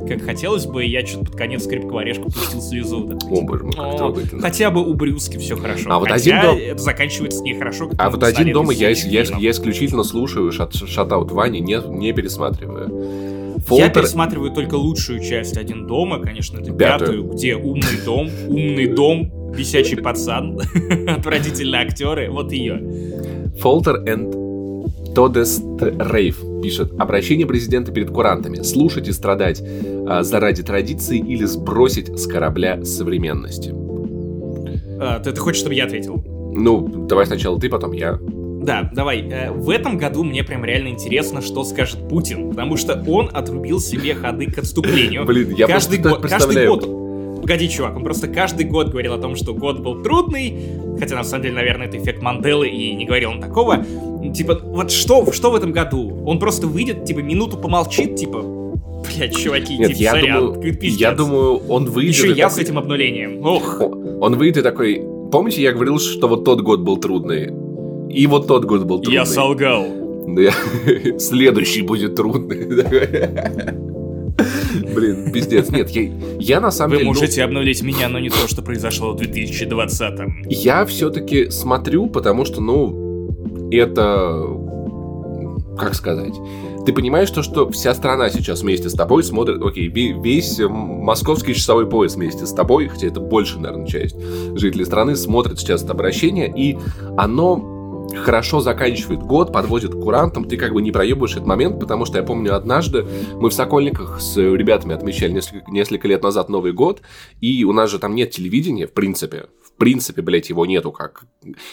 [0.07, 3.03] как хотелось бы, и я что-то под конец крепкого орешка пустил слезу.
[3.05, 3.17] Да.
[3.29, 4.41] О, боже мой, как трогательно.
[4.41, 5.89] Хотя бы у Брюски все хорошо.
[5.91, 6.57] А вот один дом...
[6.57, 7.89] это заканчивается нехорошо.
[7.97, 13.37] А вот один дома я, я, я исключительно слушаю шатаут Вани, не, не пересматриваю.
[13.67, 13.87] Фолтер...
[13.87, 18.87] Я пересматриваю только лучшую часть «Один дома», конечно, это пятую, пятую где умный дом, умный
[18.87, 20.59] дом, висячий пацан,
[21.07, 22.81] отвратительные актеры, вот ее.
[23.59, 24.46] Фолтер and
[25.17, 26.91] Тодест Рейв пишет.
[26.99, 28.61] Обращение президента перед курантами.
[28.61, 29.63] Слушать и страдать
[30.07, 33.73] а, заради традиции или сбросить с корабля современности.
[34.99, 36.23] А, ты, ты хочешь, чтобы я ответил?
[36.53, 38.19] Ну, давай сначала ты, потом я.
[38.21, 39.27] Да, давай.
[39.27, 43.79] Э, в этом году мне прям реально интересно, что скажет Путин, потому что он отрубил
[43.79, 45.25] себе ходы к отступлению.
[45.25, 47.07] Блин, я каждый год, каждый год
[47.41, 50.59] Погоди, чувак, он просто каждый год говорил о том, что год был трудный,
[50.99, 53.85] хотя на самом деле, наверное, это эффект Манделы, и не говорил он такого.
[54.33, 56.23] Типа, вот что, что в этом году?
[56.25, 58.43] Он просто выйдет, типа, минуту помолчит, типа,
[59.15, 62.15] Блять, чуваки, Нет, типа, я сорян, думаю, я думаю, он выйдет...
[62.15, 62.51] Еще я такой...
[62.51, 63.45] с этим обнулением.
[63.45, 63.81] Ох.
[63.81, 65.01] Он выйдет и такой...
[65.31, 67.51] Помните, я говорил, что вот тот год был трудный?
[68.11, 69.13] И вот тот год был трудный.
[69.13, 69.85] Я солгал.
[71.19, 72.65] Следующий будет трудный.
[74.93, 75.69] Блин, пиздец.
[75.69, 77.09] Нет, я, я на самом Вы деле...
[77.09, 77.47] Вы можете ну...
[77.47, 80.43] обнулить меня, но не то, что произошло в 2020-м.
[80.49, 83.06] Я все-таки смотрю, потому что, ну,
[83.71, 84.43] это...
[85.77, 86.33] Как сказать?
[86.87, 91.87] Ты понимаешь то, что вся страна сейчас вместе с тобой смотрит, окей, весь московский часовой
[91.87, 94.15] пояс вместе с тобой, хотя это больше, наверное, часть
[94.55, 96.77] жителей страны, смотрит сейчас это обращение, и
[97.17, 102.05] оно хорошо заканчивает год, подводит к курантам, ты как бы не проебываешь этот момент, потому
[102.05, 106.71] что я помню однажды мы в Сокольниках с ребятами отмечали несколько, несколько лет назад Новый
[106.71, 107.01] год,
[107.41, 109.47] и у нас же там нет телевидения, в принципе,
[109.77, 111.25] принципе, блядь, его нету как.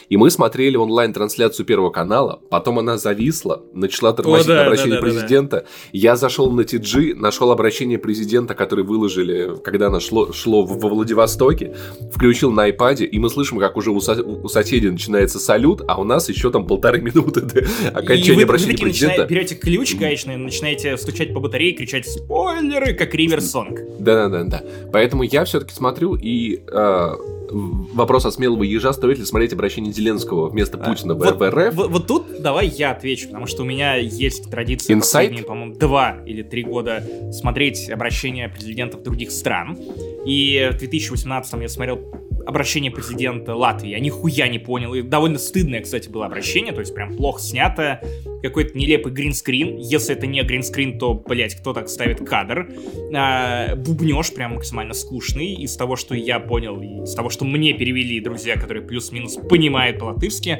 [0.09, 5.07] И мы смотрели онлайн-трансляцию Первого канала, потом она зависла, начала тормозить О, да, обращение да,
[5.07, 5.57] да, президента.
[5.57, 5.69] Да, да.
[5.93, 11.75] Я зашел на TG, нашел обращение президента, которое выложили, когда оно шло, шло во Владивостоке,
[12.13, 16.01] включил на iPad, и мы слышим, как уже у, со- у соседей начинается салют, а
[16.01, 19.23] у нас еще там полторы минуты до окончания и обращения вы президента.
[19.23, 19.35] Начина...
[19.35, 23.81] берете ключ гаечный, начинаете стучать по батарее, кричать спойлеры, как риверсонг.
[23.99, 24.63] Да-да-да.
[24.93, 27.15] Поэтому я все-таки смотрю и э,
[27.55, 31.75] вопрос от смелого ежа, стоит ли смотреть обращение Зеленского вместо а, Путина вот, в РФ?
[31.75, 35.01] Вот, вот тут давай я отвечу, потому что у меня есть традиция Insight?
[35.01, 39.79] последние, по-моему, два или три года смотреть обращения президентов других стран.
[40.27, 42.01] И в 2018 я смотрел
[42.47, 43.91] обращение президента Латвии.
[43.91, 44.95] Я нихуя не понял.
[44.95, 48.03] И довольно стыдное, кстати, было обращение, то есть прям плохо снятое.
[48.43, 49.79] Какой-то нелепый гринскрин.
[49.79, 52.69] Если это не гринскрин, то, блять, кто так ставит кадр.
[53.15, 55.55] А, бубнеж прям максимально скучный.
[55.55, 60.59] Из того, что я понял, из того, что мне перевели друзья, которые плюс-минус понимают по-латышски,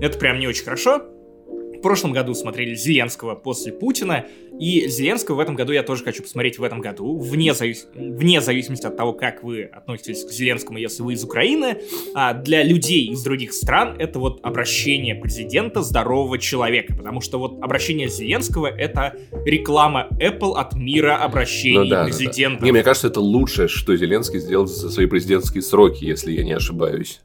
[0.00, 1.02] это прям не очень хорошо.
[1.82, 4.26] Прошлом году смотрели Зеленского после Путина,
[4.58, 7.88] и Зеленского в этом году я тоже хочу посмотреть в этом году, вне, завис...
[7.94, 11.78] вне зависимости от того, как вы относитесь к Зеленскому, если вы из Украины.
[12.14, 17.62] А для людей из других стран это вот обращение президента здорового человека, потому что вот
[17.62, 22.58] обращение Зеленского— это реклама Apple от мира обращений ну, да, президента.
[22.58, 22.66] Да, да.
[22.66, 26.52] Не, мне кажется, это лучшее, что Зеленский сделал за свои президентские сроки, если я не
[26.52, 27.20] ошибаюсь.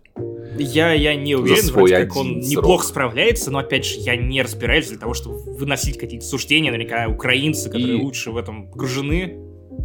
[0.57, 2.45] Я, я не уверен, вроде как он срок.
[2.45, 6.71] неплохо справляется, но опять же, я не разбираюсь для того, чтобы выносить какие-то суждения.
[6.71, 8.01] Наверняка украинцы, которые И...
[8.01, 9.37] лучше в этом погружены,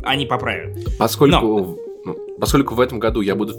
[0.02, 0.78] они поправят.
[0.98, 1.78] Поскольку, но...
[2.04, 3.54] ну, поскольку в этом году я буду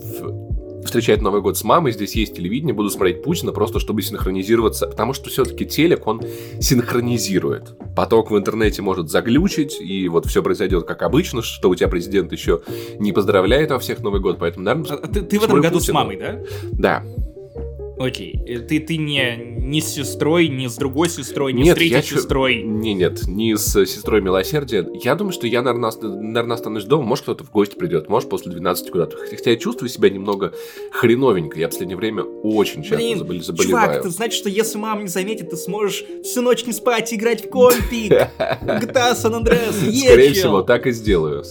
[0.86, 5.14] встречать Новый год с мамой, здесь есть телевидение, буду смотреть Путина просто, чтобы синхронизироваться, потому
[5.14, 6.22] что все-таки телек, он
[6.60, 7.78] синхронизирует.
[7.96, 12.32] Поток в интернете может заглючить, и вот все произойдет как обычно, что у тебя президент
[12.32, 12.62] еще
[13.00, 14.98] не поздравляет во всех Новый год, поэтому, наверное...
[14.98, 15.92] А, ты, ты в этом году Путина.
[15.92, 16.40] с мамой, да?
[16.72, 17.04] Да.
[17.98, 18.42] Окей.
[18.48, 21.96] Э, ты, ты не, не с сестрой, не с другой сестрой, не нет, с третьей
[21.96, 22.56] я сестрой.
[22.56, 22.64] Ч...
[22.64, 24.88] Не, нет, не с сестрой милосердия.
[25.04, 27.04] Я думаю, что я, наверное, наверное, останусь дома.
[27.04, 29.18] Может, кто-то в гости придет, может, после 12 куда-то.
[29.18, 30.54] Хотя я чувствую себя немного
[30.92, 31.60] хреновенько.
[31.60, 33.42] Я в последнее время очень часто Блин, забол...
[33.42, 33.88] заболеваю.
[33.88, 37.46] Чувак, это значит, что если мама не заметит, ты сможешь всю ночь не спать, играть
[37.46, 38.12] в компик.
[38.38, 41.44] GTA San Andreas, Скорее всего, так и сделаю.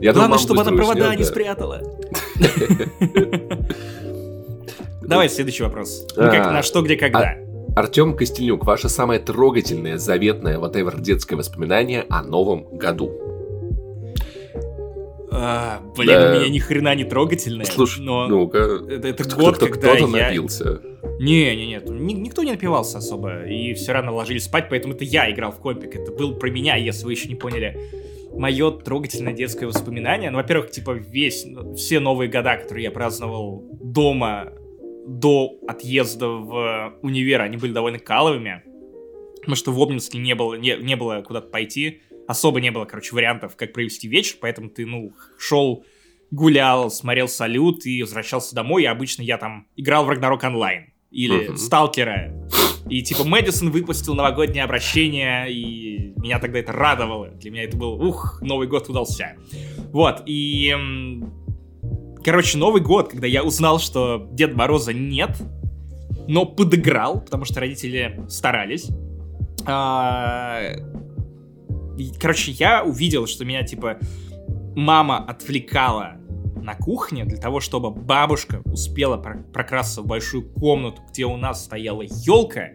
[0.00, 1.82] Главное, чтобы она провода не спрятала.
[5.10, 6.06] Давай следующий вопрос.
[6.16, 7.36] Ну, как, а, на что, где, когда.
[7.74, 13.10] Артем Костельнюк, ваше самое трогательное, заветное, whatever, детское воспоминание о Новом году.
[15.32, 16.30] А, блин, да.
[16.30, 17.64] у меня ни хрена не трогательное.
[17.64, 18.58] Слушай, но ну-ка.
[18.88, 20.28] Это, это кто, год, кто, когда кто-то я...
[20.28, 20.80] напился.
[21.18, 25.28] Не, не, нет, никто не напивался особо, и все рано ложились спать, поэтому это я
[25.28, 25.96] играл в компик.
[25.96, 27.76] Это был про меня, если вы еще не поняли.
[28.32, 30.30] Мое трогательное детское воспоминание.
[30.30, 31.44] Ну, во-первых, типа весь,
[31.76, 34.52] все новые года, которые я праздновал дома
[35.10, 38.62] до отъезда в универ они были довольно каловыми,
[39.40, 43.14] потому что в Обнинске не было, не, не было куда-то пойти, особо не было, короче,
[43.14, 45.84] вариантов, как провести вечер, поэтому ты, ну, шел,
[46.30, 51.50] гулял, смотрел салют и возвращался домой, и обычно я там играл в Рагнарок онлайн или
[51.50, 51.56] uh-huh.
[51.56, 52.32] Сталкера.
[52.88, 57.28] И типа Мэдисон выпустил новогоднее обращение, и меня тогда это радовало.
[57.30, 59.36] Для меня это был, ух, Новый год удался.
[59.92, 60.72] Вот, и
[62.24, 65.40] Короче, Новый год, когда я узнал, что Дед Мороза нет,
[66.28, 68.88] но подыграл, потому что родители старались.
[69.66, 70.60] А...
[72.18, 73.98] Короче, я увидел, что меня, типа,
[74.76, 76.16] мама отвлекала
[76.62, 82.02] на кухне для того, чтобы бабушка успела прокрасться в большую комнату, где у нас стояла
[82.02, 82.68] елка,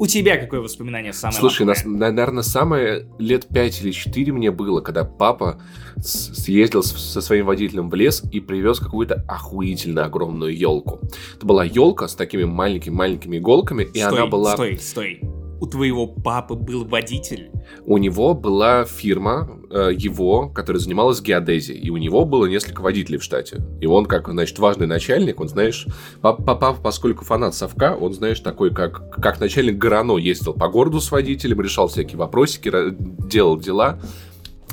[0.00, 4.80] У тебя какое воспоминание самое Слушай, нас, наверное, самое лет 5 или 4 мне было,
[4.80, 5.60] когда папа
[6.02, 11.00] съездил со своим водителем в лес и привез какую-то охуительно огромную елку.
[11.36, 14.54] Это была елка с такими маленькими-маленькими иголками, и стой, она была...
[14.54, 15.20] Стой, стой
[15.60, 17.50] у твоего папы был водитель?
[17.84, 23.18] У него была фирма э, его, которая занималась геодезией, и у него было несколько водителей
[23.18, 23.62] в штате.
[23.80, 25.86] И он, как, значит, важный начальник, он, знаешь,
[26.20, 31.10] папа, поскольку фанат совка, он, знаешь, такой, как, как начальник Горано ездил по городу с
[31.10, 34.00] водителем, решал всякие вопросики, делал дела.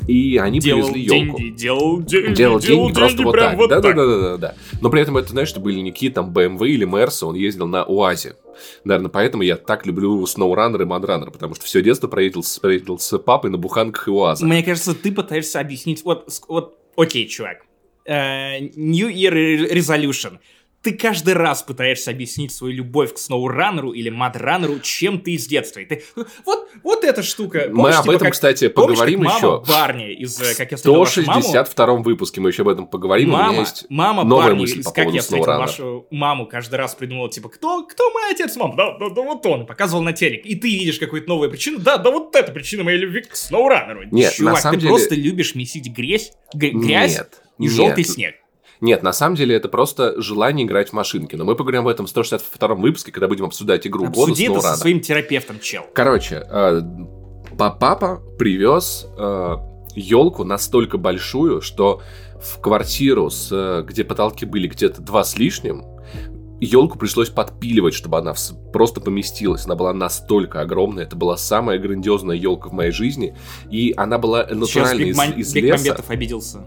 [0.08, 1.38] И они делал привезли елку.
[1.38, 3.58] деньги, делал деньги, Делал делал деньги просто вот прям так.
[3.58, 3.96] вот да, так.
[3.96, 4.56] да, да, да, да, да.
[4.82, 7.84] Но при этом это, знаешь, что были никакие там BMW или Мерсы, он ездил на
[7.84, 8.36] УАЗе.
[8.84, 13.18] Наверное, поэтому я так люблю SnowRunner и Mudrunner, потому что все детство проездил, проездил с
[13.20, 14.48] папой на буханках и УАЗах.
[14.48, 16.04] Мне кажется, ты пытаешься объяснить...
[16.04, 17.66] Вот, вот окей, чувак.
[18.06, 20.40] Э, New Year Resolution.
[20.88, 25.82] Ты каждый раз пытаешься объяснить свою любовь к SnowRunner или Mudrunner, чем ты из детства.
[25.82, 26.02] И ты,
[26.46, 27.66] вот, вот эта штука.
[27.70, 29.64] Мы Помнишь, об типа, этом, как- кстати, помнишь, поговорим мама еще.
[29.68, 31.42] Барни из э, «Как я встретил вашу маму»?
[31.42, 33.28] 162 выпуске мы еще об этом поговорим.
[33.28, 35.58] У меня Мама, есть мама новая Барни, мысль из по как я встретил SnowRunner.
[35.58, 38.78] вашу маму, каждый раз придумывал, типа, кто, кто мой отец, мам?
[38.78, 40.46] Да, да, да вот он, и показывал на телек.
[40.46, 44.06] И ты видишь какую-то новую причину, да, да вот это причина моей любви к SnowRunner.
[44.12, 47.72] Нет, Чувак, на самом ты деле- просто любишь месить грязь, грязь Нет, и нет.
[47.74, 48.36] желтый снег.
[48.82, 51.36] Нет, на самом деле это просто желание играть в машинки.
[51.36, 54.68] Но мы поговорим об этом в 162 выпуске, когда будем обсуждать игру Обсуди это со
[54.68, 54.76] SnowRunner.
[54.76, 55.84] своим терапевтом, чел.
[55.94, 56.82] Короче, э,
[57.58, 59.08] па- папа привез
[59.96, 62.02] елку настолько большую, что
[62.40, 65.84] в квартиру, с, э, где потолки были где-то два с лишним,
[66.60, 68.34] елку пришлось подпиливать, чтобы она
[68.74, 69.66] просто поместилась.
[69.66, 71.04] Она была настолько огромная.
[71.04, 73.36] Это была самая грандиозная елка в моей жизни.
[73.70, 76.04] И она была Сейчас натурально из, Бекман- из леса.
[76.08, 76.66] Обиделся.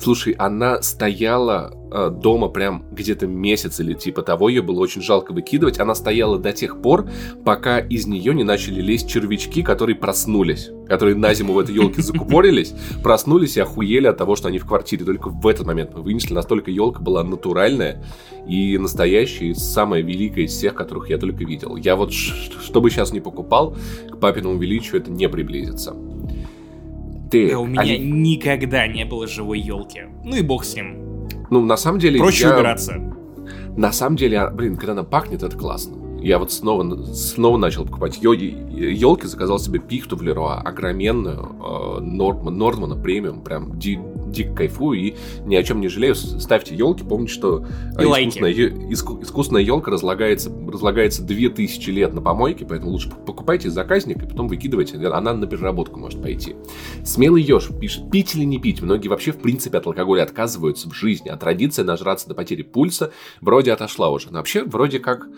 [0.00, 5.32] Слушай, она стояла э, дома прям где-то месяц или типа того, ее было очень жалко
[5.32, 5.78] выкидывать.
[5.78, 7.08] Она стояла до тех пор,
[7.44, 12.02] пока из нее не начали лезть червячки, которые проснулись, которые на зиму в этой елке
[12.02, 15.04] закупорились, проснулись и охуели от того, что они в квартире.
[15.04, 18.02] Только в этот момент мы вынесли, настолько елка была натуральная
[18.46, 21.76] и настоящая, и самая великая из всех, которых я только видел.
[21.76, 23.76] Я вот, ш- что бы сейчас не покупал,
[24.10, 25.94] к папиному величию это не приблизится.
[27.30, 30.00] Ты, Да у меня Али- никогда не было живой елки.
[30.24, 31.07] Ну и бог с ним.
[31.50, 32.94] Ну, на самом деле, Проще я- убираться.
[33.76, 35.96] На самом деле, а, блин, когда она пахнет, это классно.
[36.20, 42.56] Я вот снова, снова начал покупать елки, заказал себе пихту в Леруа, огроменную, э, Нордман,
[42.58, 45.14] Нордмана премиум, прям ди- дико кайфую и
[45.46, 46.14] ни о чем не жалею.
[46.14, 47.64] Ставьте елки, помните, что
[47.96, 53.70] э, И е- иску- искусственная елка разлагается, разлагается 2000 лет на помойке, поэтому лучше покупайте
[53.70, 56.56] заказник и потом выкидывайте, она на переработку может пойти.
[57.04, 58.82] Смелый еж пишет, пить или не пить?
[58.82, 63.12] Многие вообще в принципе от алкоголя отказываются в жизни, а традиция нажраться до потери пульса
[63.40, 64.28] вроде отошла уже.
[64.30, 65.28] Но вообще вроде как...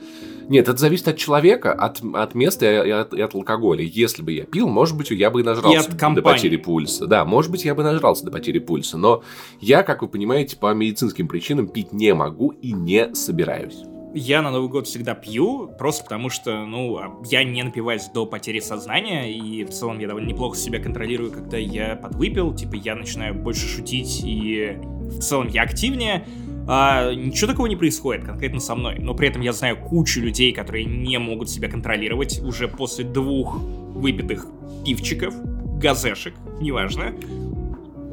[0.50, 3.84] Нет, это зависит от человека, от, от места и от, и от алкоголя.
[3.84, 6.24] Если бы я пил, может быть, я бы и нажрался И до компании.
[6.24, 7.06] потери пульса.
[7.06, 8.98] Да, может быть, я бы нажрался до потери пульса.
[8.98, 9.22] Но
[9.60, 13.84] я, как вы понимаете, по медицинским причинам пить не могу и не собираюсь.
[14.12, 18.26] Я на Новый год всегда пью, просто потому что, ну, а, я не напиваюсь до
[18.26, 22.96] потери сознания, и в целом я довольно неплохо себя контролирую, когда я подвыпил, типа я
[22.96, 26.26] начинаю больше шутить, и в целом я активнее,
[26.66, 30.52] а ничего такого не происходит конкретно со мной, но при этом я знаю кучу людей,
[30.52, 34.46] которые не могут себя контролировать уже после двух выпитых
[34.84, 35.34] пивчиков,
[35.78, 37.14] газешек, неважно,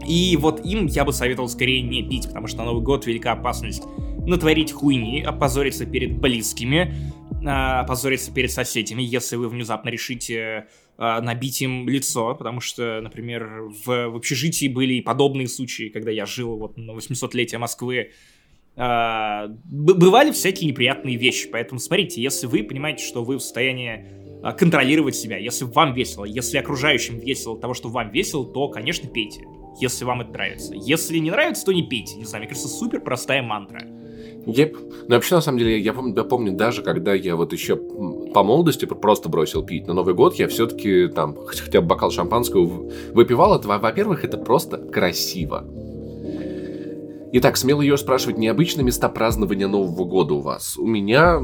[0.07, 3.33] и вот им я бы советовал скорее не пить, потому что на Новый год велика
[3.33, 3.83] опасность
[4.25, 6.95] натворить хуйни, опозориться перед близкими,
[7.45, 13.69] а, опозориться перед соседями, если вы внезапно решите а, набить им лицо, потому что, например,
[13.85, 18.11] в, в общежитии были и подобные случаи, когда я жил вот на 800-летие Москвы,
[18.77, 24.05] б- бывали всякие неприятные вещи, поэтому смотрите, если вы понимаете, что вы в состоянии
[24.43, 29.09] а, контролировать себя, если вам весело, если окружающим весело того, что вам весело, то, конечно,
[29.09, 29.41] пейте,
[29.81, 30.73] если вам это нравится.
[30.75, 32.15] Если не нравится, то не пейте.
[32.17, 33.81] Не знаю, мне кажется, супер простая мантра.
[34.45, 34.77] Еп.
[35.07, 38.43] Ну, вообще, на самом деле, я помню, я помню даже, когда я вот еще по
[38.43, 43.55] молодости просто бросил пить на Новый год, я все-таки там хотя бы бокал шампанского выпивал.
[43.55, 45.65] Это, во- во-первых, это просто красиво.
[47.33, 50.77] Итак, смело ее спрашивать, необычные места празднования Нового года у вас?
[50.77, 51.41] У меня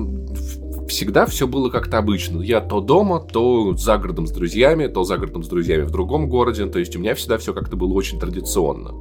[0.88, 2.42] всегда все было как-то обычно.
[2.42, 6.30] Я то дома, то за городом с друзьями, то за городом с друзьями в другом
[6.30, 6.66] городе.
[6.68, 8.92] То есть у меня всегда все как-то было очень традиционно.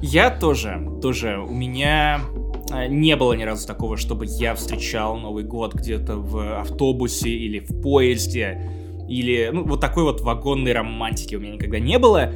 [0.00, 1.38] Я тоже, тоже.
[1.38, 2.22] У меня
[2.70, 7.60] а, не было ни разу такого, чтобы я встречал Новый год где-то в автобусе или
[7.60, 8.70] в поезде.
[9.06, 12.32] Или, ну, вот такой вот вагонной романтики у меня никогда не было.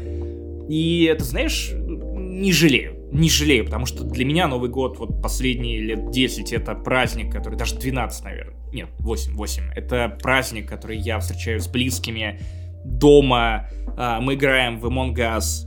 [0.69, 3.00] И это, знаешь, не жалею.
[3.13, 7.57] Не жалею, потому что для меня Новый год, вот последние лет 10, это праздник, который,
[7.57, 9.65] даже 12, наверное, нет, 8, 8.
[9.75, 12.41] Это праздник, который я встречаю с близкими
[12.85, 13.69] дома.
[13.97, 15.67] А, Мы играем в Among Us,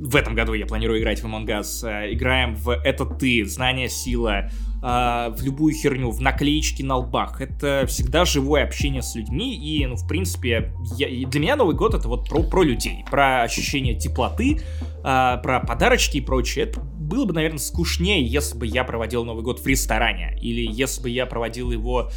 [0.00, 1.84] в этом году я планирую играть в Among Us.
[1.84, 4.48] Э, Играем в «Это ты», «Знание, сила»,
[4.80, 7.40] э, в любую херню, в наклеечки на лбах.
[7.40, 11.94] Это всегда живое общение с людьми, и, ну, в принципе, я- для меня Новый год—
[11.96, 14.60] это вот про, про людей, про ощущение теплоты,
[15.04, 16.66] э, про подарочки и прочее.
[16.66, 21.02] Это было бы, наверное, скучнее, если бы я проводил Новый год в ресторане, или если
[21.02, 22.10] бы я проводил его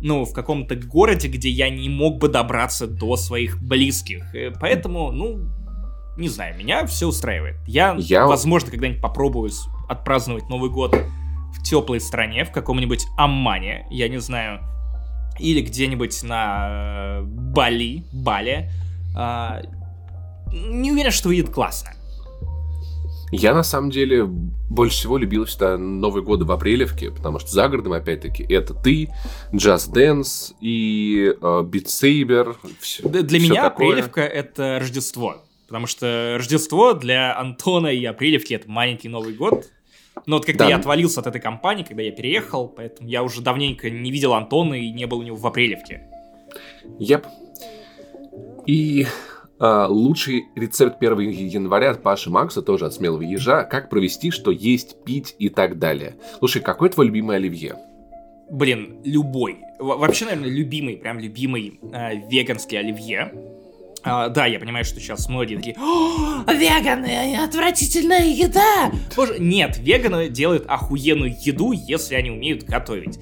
[0.00, 4.34] ну, в каком-то городе, где я не мог бы добраться до своих близких.
[4.34, 5.48] Э, Поэтому, ну,
[6.18, 7.56] не знаю, меня все устраивает.
[7.66, 9.50] Я, Я- возможно, когда-нибудь попробую
[9.88, 10.94] отпраздновать Новый год
[11.54, 14.60] в теплой стране, в каком-нибудь Аммане, я не знаю,
[15.38, 18.70] или где-нибудь на э, Бали, Бали.
[19.16, 19.62] А,
[20.52, 21.90] не уверен, что выйдет классно.
[23.36, 27.68] Я на самом деле больше всего любил всегда Новый год в апрелевке, потому что за
[27.68, 29.08] городом, опять-таки, это ты,
[29.52, 32.56] Just Dance и э, Beat Saber.
[33.02, 33.88] Д- Для всё меня такое.
[33.88, 35.36] Апрелевка— это Рождество.
[35.66, 39.66] Потому что Рождество для Антона и Апрелевки— это маленький Новый год.
[40.26, 40.70] Но вот когда Да.
[40.70, 44.74] я отвалился от этой компании, когда я переехал, поэтому я уже давненько не видел Антона
[44.74, 46.02] и не был у него в Апрелевке.
[47.00, 47.24] Yep.
[48.66, 49.06] И
[49.60, 55.04] лучший рецепт 1 января от Паши Макса, тоже от Смелого Ежа, как провести, что есть,
[55.04, 56.16] пить и так далее.
[56.38, 57.76] Слушай, какой твой любимый оливье?
[58.50, 59.58] Блин, любой.
[59.78, 63.32] Во- вообще, наверное, любимый, прям любимый э, веганский оливье.
[64.02, 68.92] А, да, я понимаю, что сейчас многие такие, «О, веганы, отвратительная еда.
[69.16, 73.18] Боже, нет, веганы делают охуенную еду, если они умеют готовить.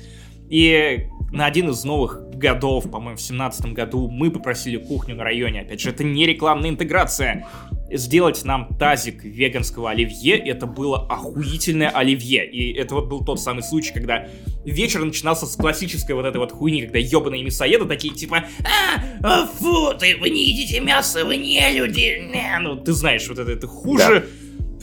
[0.50, 5.62] И на один из новых годов, по-моему, в семнадцатом году, мы попросили кухню на районе,
[5.62, 7.46] опять же, это не рекламная интеграция,
[7.90, 12.48] сделать нам тазик веганского оливье, это было охуительное оливье.
[12.48, 14.28] И это вот был тот самый случай, когда
[14.64, 19.46] вечер начинался с классической вот этой вот хуйни, когда ебаные мясоеды такие типа «А, а,
[19.46, 22.30] фу, ты, вы не едите мясо, вы не люди!»
[22.60, 24.26] Ну, ты знаешь, вот это, это хуже,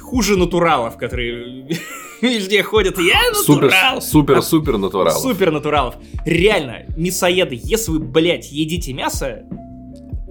[0.10, 1.68] хуже натуралов, которые
[2.22, 2.97] везде ходят.
[2.97, 4.01] Я Супер, натурал!
[4.01, 5.20] супер, супер натурал.
[5.20, 5.95] Супер натуралов.
[6.26, 9.43] Реально, мясоеды, если вы, блядь, едите мясо,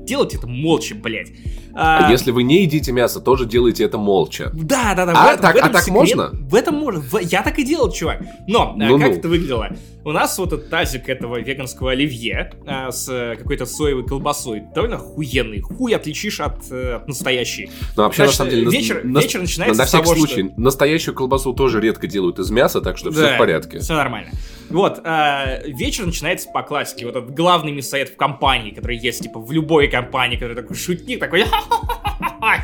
[0.09, 1.29] делайте это молча, блядь.
[1.75, 4.51] А А, если вы не едите мясо, тоже делайте это молча.
[4.55, 5.13] Да, да, да.
[5.15, 6.31] А, в этом- так- в этом а так секрет- можно?
[6.33, 7.01] В этом можно.
[7.01, 8.21] В- Я так и делал, чувак.
[8.49, 8.99] Но а, Ну-ну.
[9.07, 9.69] как это выглядело?
[10.05, 14.63] У нас вот этот тазик этого веганского оливье а, с э, какой-то соевой колбасой.
[14.75, 15.61] Довольно хуенный.
[15.61, 17.71] Хуй отличишь от, э, от настоящей.
[17.97, 20.17] Но вообще, на Значит, самом деле, на- вечер- на- вечер начинается на с всякий того,
[20.17, 23.79] что- случай, настоящую колбасу тоже редко делают из мяса, так что все в порядке.
[23.81, 24.31] Все нормально.
[24.71, 27.07] Вот, а, вечер начинается по классике.
[27.07, 31.21] Вот этот главный мясоед в компании, который есть, типа, в любой компании, который такой шутник,
[31.21, 31.45] такой,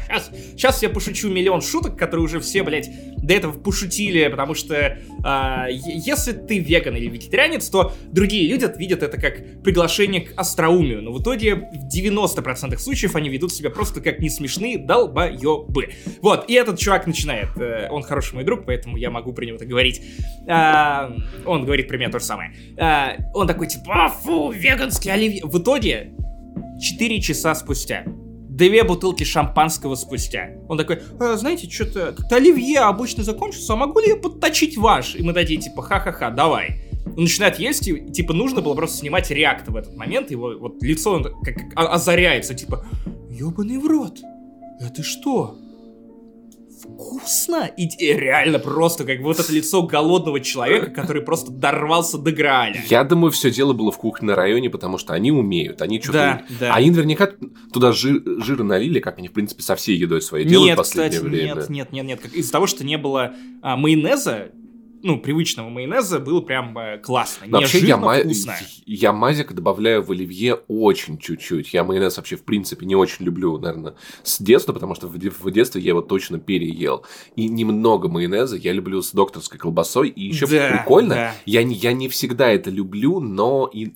[0.07, 4.75] сейчас, сейчас я пошучу миллион шуток, которые уже все, блядь, до этого пошутили, потому что
[4.75, 4.99] е-
[6.07, 11.13] если ты веган или вегетарианец, то другие люди видят это как приглашение к остроумию, но
[11.13, 15.95] в итоге в 90% случаев они ведут себя просто как несмешные долбоебы.
[16.23, 19.59] Вот, и этот чувак начинает, э, он хороший мой друг, поэтому я могу про него
[19.59, 20.03] так говорить.
[20.49, 21.13] А,
[21.45, 22.53] он говорит про меня то же самое.
[22.79, 25.43] А, он такой, типа, а, фу, веганский оливье.
[25.45, 26.13] В итоге,
[26.81, 28.05] 4 часа спустя,
[28.49, 30.51] две бутылки шампанского спустя.
[30.69, 35.17] Он такой, «А, знаете, что-то как-то оливье обычно закончился, а могу ли я подточить ваш?
[35.17, 36.83] И мы такие, типа, ха-ха-ха, давай.
[37.17, 40.83] Он начинает есть, и, типа, нужно было просто снимать реакт в этот момент, его вот
[40.83, 42.87] лицо он как, о- озаряется, типа,
[43.31, 44.21] ёбаный в рот,
[44.81, 45.57] это что?
[46.85, 47.71] Вкусно?
[47.77, 52.83] И, и реально просто как вот это лицо голодного человека, который просто дорвался до Грааля.
[52.89, 56.45] Я думаю, все дело было в кухне на районе, потому что они умеют, они что-то...
[56.49, 56.75] Да, да.
[56.75, 57.31] Они наверняка
[57.73, 60.79] туда жир, жира налили, как они, в принципе, со всей едой своей делают Нет, в
[60.79, 61.55] последнее кстати, время.
[61.55, 62.35] нет, нет, нет, нет.
[62.35, 64.53] Из-за того, что не было а, майонеза,
[65.05, 67.47] ну, привычного майонеза, было прям э, классно.
[67.47, 68.55] Но не вообще я, ма- вкусно.
[68.87, 71.73] я мазик добавляю в оливье очень чуть-чуть.
[71.75, 75.83] Я майонез вообще в принципе не очень люблю, наверное, с детства, потому что в детстве
[75.83, 77.05] я его точно переел.
[77.37, 80.09] И немного майонеза я люблю с докторской колбасой.
[80.09, 81.35] И еще Да, прикольно, да.
[81.45, 83.93] я, не- я не всегда это люблю, но и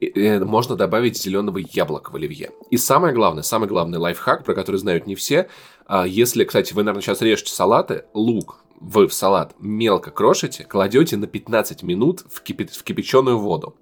[0.00, 2.50] э, э, можно добавить зеленого яблока в оливье.
[2.70, 5.48] И самое главное, самый главный лайфхак, про который знают не все,
[5.86, 11.16] а, если, кстати, вы, наверное, сейчас режете салаты, лук вы в салат мелко крошите, кладете
[11.16, 13.76] на 15 минут в, кипи- в кипяченую воду.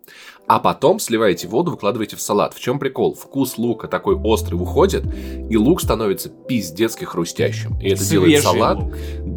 [0.48, 2.54] А потом сливаете воду, выкладываете в салат.
[2.54, 3.14] В чем прикол?
[3.14, 5.04] Вкус лука такой острый уходит,
[5.50, 7.78] и лук становится пиздецки хрустящим.
[7.80, 8.78] И это делает Свежий салат.
[8.78, 8.94] лук.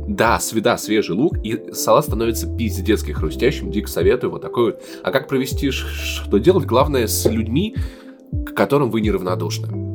[0.08, 3.72] Да, сведа, свежий лук, и салат становится пиздецки хрустящим.
[3.72, 4.82] Дико советую вот такой вот.
[5.04, 6.66] А как провести, что делать?
[6.66, 7.76] Главное, с людьми,
[8.46, 9.89] к которым вы неравнодушны.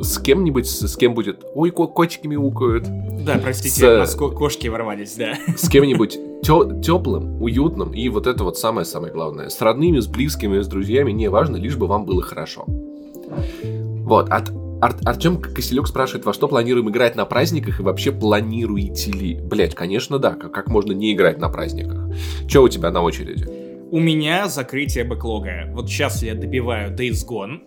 [0.00, 1.44] С кем-нибудь, с кем будет...
[1.54, 2.84] Ой, ко- котики мяукают.
[3.24, 5.34] Да, простите, С- у нас ко- кошки ворвались, да.
[5.56, 7.92] С кем-нибудь теплым, уютным.
[7.92, 9.48] И вот это вот самое-самое главное.
[9.48, 12.64] С родными, с близкими, с друзьями, неважно, лишь бы вам было хорошо.
[12.66, 14.50] Вот, от
[14.82, 19.34] Ар- Артем Киселек спрашивает, во что планируем играть на праздниках и вообще планируете ли?
[19.40, 20.32] Блять, конечно, да.
[20.34, 22.10] Как, как можно не играть на праздниках?
[22.46, 23.46] Че у тебя на очереди?
[23.90, 25.70] У меня закрытие бэклога.
[25.72, 27.60] Вот сейчас я добиваю Days Gone.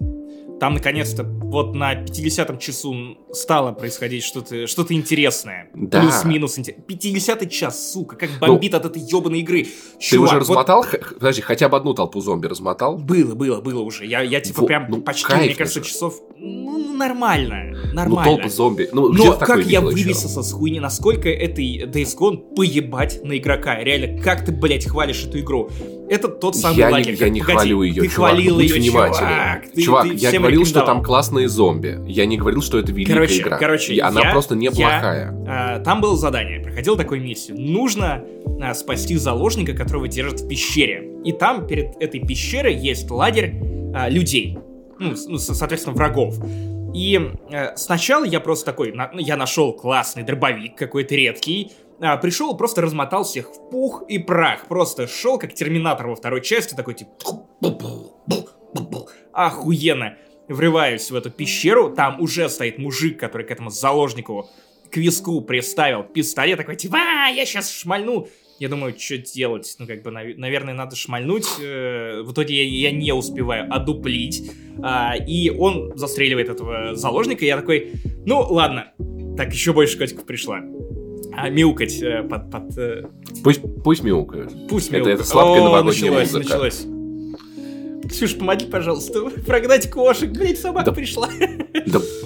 [0.59, 5.69] Там, наконец-то, вот на 50-м часу стало происходить что-то что интересное.
[5.75, 6.01] Да.
[6.01, 6.57] Плюс-минус.
[6.57, 9.63] инте- 50-й час, сука, как бомбит от этой ебаной игры.
[9.65, 10.81] Ты Чувак, уже вот размотал?
[10.83, 12.97] Х- Подожди, хотя бы одну толпу зомби размотал?
[12.97, 14.05] Было, было, было уже.
[14.05, 15.89] Я, я типа Во, прям ну, почти, мне кажется, же.
[15.89, 18.23] часов ну, нормально, Ну, нормально.
[18.35, 18.89] толпа зомби.
[18.91, 23.83] Ну, Но как я выбился с хуйни, насколько этой Days Gone поебать на игрока.
[23.83, 25.69] Реально, как ты, блядь, хвалишь эту игру?
[26.09, 27.13] Это тот самый я лагерь.
[27.13, 29.27] не, я не Погоди, хвалю ее, Ты чувак, хвалил ну, будь ее, внимателен.
[29.27, 29.61] чувак.
[29.73, 31.99] Ты- чувак, ты я говорил, что там классные зомби.
[32.07, 33.57] Я не говорил, что это великая Короче, игра.
[33.57, 35.43] короче, И она я- просто я- неплохая.
[35.47, 37.59] А, там было задание, проходил такую миссию.
[37.59, 38.23] Нужно
[38.61, 41.03] а, спасти заложника, которого держат в пещере.
[41.25, 43.55] И там перед этой пещерой есть лагерь
[43.93, 44.57] а, людей.
[44.99, 46.35] Ну, ну, со- соответственно, врагов.
[46.93, 47.19] И
[47.51, 52.81] э, сначала я просто такой, на- я нашел классный дробовик какой-то редкий, а, пришел, просто
[52.81, 54.67] размотал всех в пух и прах.
[54.67, 57.11] Просто шел, как Терминатор во второй части, такой типа...
[59.33, 60.17] Охуенно.
[60.47, 64.49] Врываюсь в эту пещеру, там уже стоит мужик, который к этому заложнику
[64.89, 68.27] к виску приставил пистолет, такой типа, а, я сейчас шмальну.
[68.59, 69.75] Я думаю, что делать?
[69.79, 71.45] Ну, как бы, нав- наверное, надо шмальнуть.
[71.61, 74.51] Э, В итоге я, я не успеваю одуплить.
[74.81, 77.45] А, И он застреливает этого заложника.
[77.45, 77.91] И я такой,
[78.25, 78.93] ну, ладно.
[79.37, 80.61] Так, еще больше котиков пришла.
[81.35, 82.49] А, мяукать э, под...
[82.51, 83.03] под э,
[83.43, 84.51] Пусть, пусть мяукают.
[84.69, 85.19] Пусть Это- мяукают.
[85.19, 86.43] это сладкая О, новогодняя началось, музыка.
[86.49, 86.85] началось.
[88.09, 90.29] Ксюш, помоги, пожалуйста, прогнать кошек.
[90.31, 90.91] Блять, собака Да.
[90.93, 91.29] пришла.
[91.85, 91.99] Да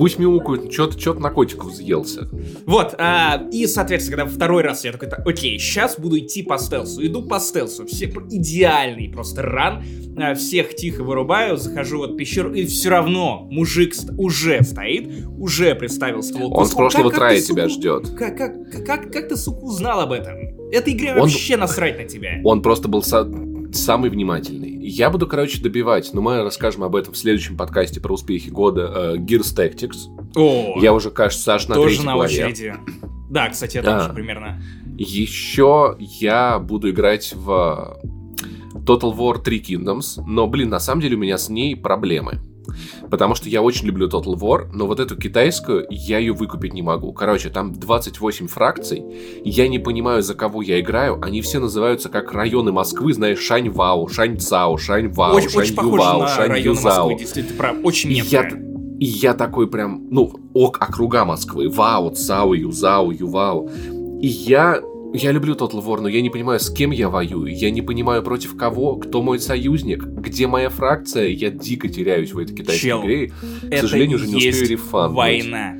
[0.00, 0.70] пусть мяукают.
[0.70, 2.28] Чё ты чё на котиков съелся?
[2.64, 6.56] Вот, а, и, соответственно, когда второй раз я такой, «Так, окей, сейчас буду идти по
[6.56, 7.04] стелсу.
[7.04, 9.84] Иду по стелсу, все идеальный просто ран,
[10.16, 15.74] а, всех тихо вырубаю, захожу в эту пещеру, и все равно мужик уже стоит, уже
[15.74, 16.50] представил ствол.
[16.56, 18.08] Он с прошлого Как- трая тебя сука, ждет.
[18.16, 20.34] Как, как, как, как, как ты, сука, узнал об этом?
[20.72, 22.40] Этой игре Он- вообще насрать на тебя.
[22.44, 23.30] Он просто был са-
[23.74, 24.79] самый внимательный.
[24.82, 29.14] Я буду, короче, добивать, но мы расскажем об этом в следующем подкасте про успехи года
[29.14, 29.96] э, Gears Tactics.
[30.36, 32.46] О, Я уже, кажется, аж на тоже на главе.
[32.46, 32.74] очереди.
[33.28, 34.00] Да, кстати, я Да.
[34.00, 34.62] тоже примерно.
[34.96, 37.98] Еще я буду играть в
[38.74, 42.40] Total War Three Kingdoms, но, блин, на самом деле у меня с ней проблемы.
[43.10, 46.82] Потому что я очень люблю Total War, но вот эту китайскую я ее выкупить не
[46.82, 47.12] могу.
[47.12, 49.02] Короче, там 28 фракций,
[49.44, 51.18] я не понимаю, за кого я играю.
[51.22, 56.18] Они все называются как районы Москвы, знаешь, Шань Вау, Шань Цао, Шань очень, очень похоже
[56.18, 57.08] на Шань район Юзао.
[57.08, 57.76] Москвы, действительно, прав.
[57.82, 58.96] Очень И я, некоторые.
[59.00, 61.68] и я такой прям, ну, ок, округа Москвы.
[61.68, 63.70] Вау, Цао, Юзао, Ювау.
[64.20, 64.80] И я,
[65.12, 67.54] я люблю Total War, но я не понимаю, с кем я воюю.
[67.54, 71.28] Я не понимаю, против кого, кто мой союзник, где моя фракция.
[71.28, 73.28] Я дико теряюсь в этой китайской Чел, игре.
[73.28, 73.34] К
[73.70, 75.12] Это сожалению, уже не успею рефан.
[75.12, 75.76] война.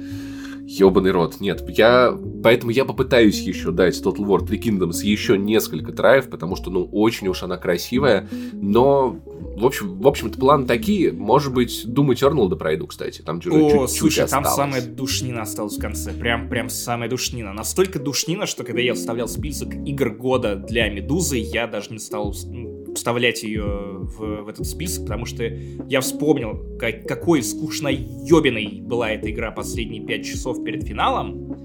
[0.66, 1.40] Ёбаный рот.
[1.40, 2.16] Нет, я...
[2.44, 6.84] Поэтому я попытаюсь еще дать Total War Three Kingdoms еще несколько траев, потому что, ну,
[6.92, 8.28] очень уж она красивая.
[8.52, 9.18] Но,
[9.60, 11.12] в общем, в общем-то, планы такие.
[11.12, 13.22] Может быть, Doom Eternal пройду, кстати.
[13.22, 14.54] Там уже О, чуть-чуть слушай, там осталось.
[14.56, 16.12] самая душнина осталась в конце.
[16.12, 17.52] Прям, прям самая душнина.
[17.52, 22.34] Настолько душнина, что когда я вставлял список игр года для Медузы, я даже не стал
[22.46, 25.44] м, вставлять ее в, в этот список, потому что
[25.88, 31.56] я вспомнил, как- какой скучноебиной была эта игра последние 5 часов перед финалом.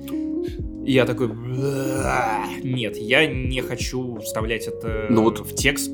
[0.86, 5.90] И я такой, «Бля, нет, я не хочу вставлять это Ну вот- в текст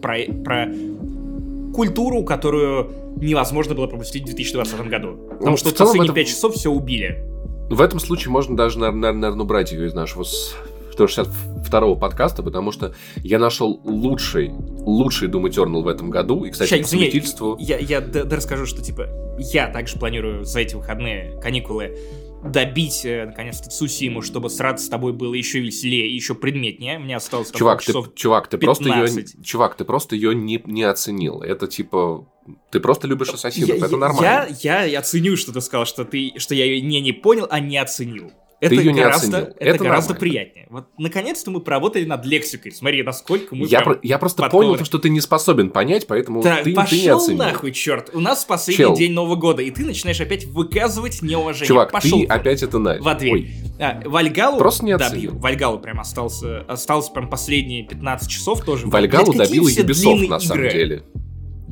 [0.00, 0.72] про, про
[1.74, 5.16] культуру, которую невозможно было пропустить в 2020 году.
[5.30, 7.24] Потому Ну, что в целом последние это- 5 часов все убили.
[7.70, 10.54] В этом случае можно даже, наверное, убрать ее из нашего с-
[10.96, 16.44] 162-го подкаста, потому что я нашел лучший, лучший Doom Eternal в этом году.
[16.44, 17.56] И, кстати, по извини, совместительству...
[17.58, 19.08] Я, я д- расскажу, что, типа,
[19.38, 21.96] я также планирую за эти выходные каникулы
[22.44, 26.98] добить, э, наконец-то, Цусиму, чтобы сраться с тобой было еще веселее и еще предметнее.
[26.98, 28.14] Мне осталось там Чувак, ты, часов...
[28.14, 29.44] чувак, ты просто ее, 15.
[29.44, 31.40] чувак, ты просто ее не, не оценил.
[31.42, 32.28] Это типа,
[32.70, 34.56] ты просто любишь ассасинов, я, это я- нормально.
[34.62, 37.60] Я, я оценю, что ты сказал, что, ты, что я ее не, не понял, а
[37.60, 38.32] не оценил.
[38.66, 39.54] Это её не гораздо, оценил.
[39.58, 40.20] это Это гораздо нормально.
[40.20, 40.66] приятнее.
[40.70, 42.72] Вот наконец-то мы поработали над лексикой.
[42.72, 44.72] Смотри, насколько мы я, про- я просто подкованы.
[44.72, 47.38] понял, что ты не способен понять, поэтому Так, ты, ты не пошел оценил.
[47.38, 48.10] нахуй, черт.
[48.14, 48.96] У нас последний Чел.
[48.96, 51.68] день Нового года, и ты начинаешь опять выказывать неуважение.
[51.68, 52.98] Чувак, пошел ты опять это на...
[53.00, 53.32] в ответ.
[53.32, 55.30] Ой, А, Вальгалу Просто не оценил.
[55.30, 55.38] добил.
[55.40, 58.86] Вальгалу прям остался, осталось прям последние 15 часов тоже.
[58.86, 60.72] Вальгалу Блядь, все Ubisoft, на самом игры.
[60.72, 61.02] деле.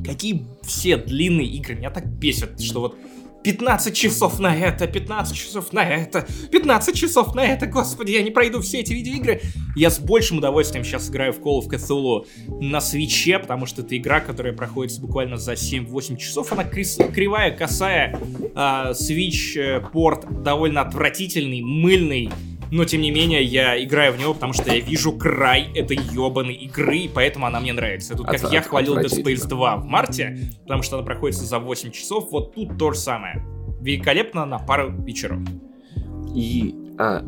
[0.05, 1.75] Какие все длинные игры.
[1.75, 2.95] Меня так бесит, что вот
[3.43, 8.31] 15 часов на это, 15 часов на это, 15 часов на это, господи, я не
[8.31, 9.41] пройду все эти видеоигры.
[9.75, 12.25] Я с большим удовольствием сейчас играю в Call of Cthulhu
[12.61, 16.51] на свече, потому что это игра, которая проходит буквально за 7-8 часов.
[16.51, 18.19] Она кривая, косая,
[18.55, 22.29] а, Switch э, порт довольно отвратительный, мыльный,
[22.73, 26.55] но тем не менее я играю в него, потому что я вижу край этой ебаной
[26.55, 28.17] игры, и поэтому она мне нравится.
[28.17, 29.49] Тут как Отв- я хвалил Dead Space отвратительно.
[29.49, 33.45] 2 в марте, потому что она проходится за 8 часов, вот тут то же самое.
[33.79, 35.39] Великолепно на пару вечеров.
[36.33, 37.23] И а,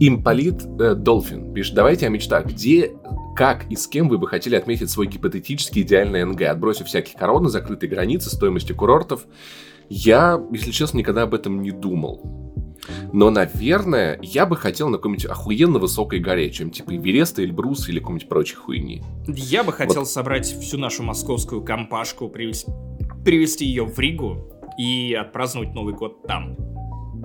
[0.00, 2.46] Имполит э, Долфин пишет, давайте о мечтах.
[2.46, 2.90] Где
[3.36, 7.50] как и с кем вы бы хотели отметить свой гипотетический идеальный НГ, отбросив всякие короны,
[7.50, 9.26] закрытые границы, стоимости курортов?
[9.88, 12.45] Я, если честно, никогда об этом не думал.
[13.12, 17.98] Но, наверное, я бы хотел на какой-нибудь охуенно высокой горе, чем типа Эвереста, Эльбрус или
[17.98, 19.02] какой-нибудь прочей хуйни.
[19.26, 20.08] Я бы хотел вот.
[20.08, 22.66] собрать всю нашу московскую компашку, привести,
[23.24, 26.56] привести ее в Ригу и отпраздновать Новый год там.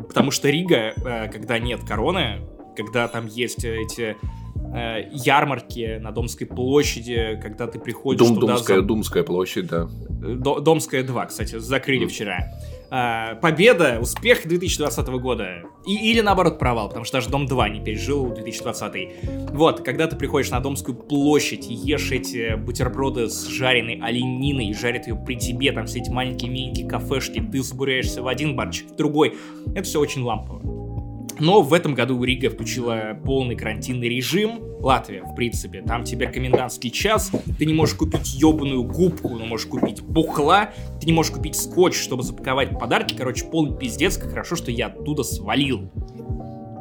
[0.07, 2.41] Потому что Рига, э, когда нет короны,
[2.76, 4.18] когда там есть эти
[4.74, 8.53] э, ярмарки на Домской площади, когда ты приходишь Дом, туда...
[8.53, 8.84] Думская, за...
[8.84, 9.88] Думская площадь, да.
[10.22, 12.09] Домская 2, кстати, закрыли mm.
[12.09, 12.47] вчера.
[12.93, 15.63] А, победа, успех 2020 года.
[15.88, 19.51] И, или наоборот провал, потому что даже Дом 2 не пережил 2020.
[19.51, 24.74] Вот, когда ты приходишь на Домскую площадь и ешь эти бутерброды с жареной олениной, и
[24.74, 28.91] жарят ее при тебе, там все эти маленькие миленькие кафешки, ты забуряешься в один барчик,
[28.91, 29.38] в другой.
[29.74, 30.90] Это все очень лампово.
[31.41, 34.61] Но в этом году Рига включила полный карантинный режим.
[34.79, 35.81] Латвия, в принципе.
[35.81, 37.31] Там теперь комендантский час.
[37.57, 40.71] Ты не можешь купить ебаную губку, но можешь купить бухла.
[40.99, 43.15] Ты не можешь купить скотч, чтобы запаковать подарки.
[43.17, 44.17] Короче, полный пиздец.
[44.17, 45.91] Как хорошо, что я оттуда свалил.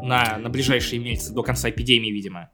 [0.02, 2.50] На, на ближайшие месяцы, до конца эпидемии, видимо.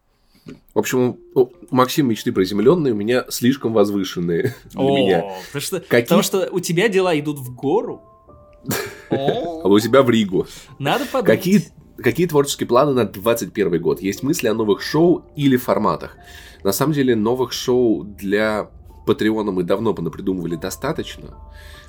[0.74, 5.24] В общем, у Максима мечты приземленные, у меня слишком возвышенные для О, меня.
[5.48, 6.02] Потому что, Какие...
[6.02, 8.00] потому что у тебя дела идут в гору.
[9.09, 10.48] А у тебя в Ригу.
[10.80, 11.26] Надо подумать.
[11.26, 11.64] Какие
[11.99, 14.01] Какие творческие планы на 2021 год?
[14.03, 16.16] Есть мысли о новых шоу или форматах?
[16.62, 18.70] На самом деле, новых шоу для
[19.07, 21.34] Патреона мы давно понапридумывали достаточно.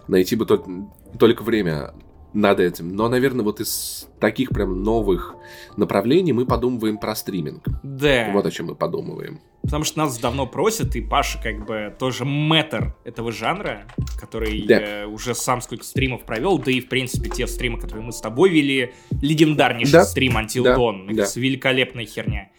[0.07, 1.93] Найти бы только время
[2.33, 2.95] над этим.
[2.95, 5.35] Но, наверное, вот из таких прям новых
[5.75, 7.65] направлений мы подумываем про стриминг.
[7.83, 8.29] Да.
[8.31, 9.39] Вот о чем мы подумываем.
[9.63, 13.85] Потому что нас давно просят, и Паша как бы тоже мэтр этого жанра,
[14.19, 14.79] который да.
[14.79, 18.21] э, уже сам сколько стримов провел, да и, в принципе, те стримы, которые мы с
[18.21, 20.05] тобой вели, легендарнейший да.
[20.05, 20.75] стрим Until да.
[20.75, 21.25] Dawn, да.
[21.35, 22.49] великолепная херня.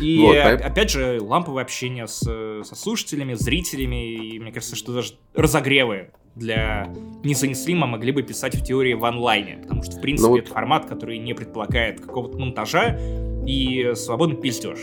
[0.00, 4.92] И вот, э, опять же, ламповое общение с, со слушателями, зрителями, и мне кажется, что
[4.92, 6.92] даже разогревы для
[7.24, 10.86] низанестрима могли бы писать в теории в онлайне, потому что, в принципе, ну, это формат,
[10.86, 12.98] который не предполагает какого-то монтажа
[13.46, 14.78] и свободный пиздеж.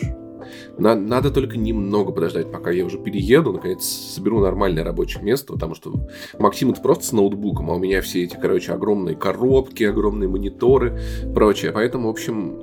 [0.78, 5.76] На, надо только немного подождать, пока я уже перееду, наконец соберу нормальное рабочее место, потому
[5.76, 5.94] что
[6.38, 11.00] Максим это просто с ноутбуком, а у меня все эти, короче, огромные коробки, огромные мониторы,
[11.34, 11.72] прочее.
[11.72, 12.60] Поэтому, в общем,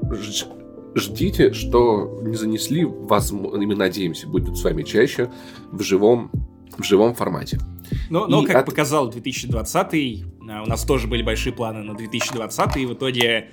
[0.95, 5.31] ждите, что не занесли, возможно, мы надеемся, будет с вами чаще
[5.73, 6.31] в живом,
[6.79, 7.59] в живом формате.
[8.09, 8.67] Но, но как от...
[8.67, 13.49] показал 2020, а, у нас тоже были большие планы на 2020, и в итоге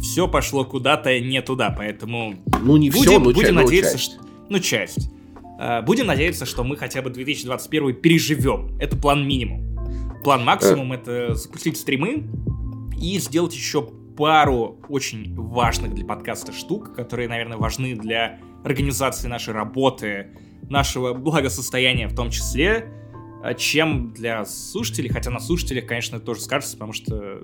[0.00, 2.36] все пошло куда-то не туда, поэтому...
[2.62, 4.12] Ну, не будем, все, но будем часть, надеяться, часть.
[4.12, 4.22] Что...
[4.48, 5.10] Ну, часть.
[5.58, 8.76] А, будем надеяться, что мы хотя бы 2021 переживем.
[8.80, 9.70] Это план минимум.
[10.24, 12.28] План максимум— это запустить стримы
[13.00, 13.82] и сделать еще
[14.16, 20.36] пару очень важных для подкаста штук, которые, наверное, важны для организации нашей работы,
[20.70, 22.92] нашего благосостояния в том числе.
[23.42, 27.40] А чем для слушателей, хотя на слушателях, конечно, это тоже скажется, потому что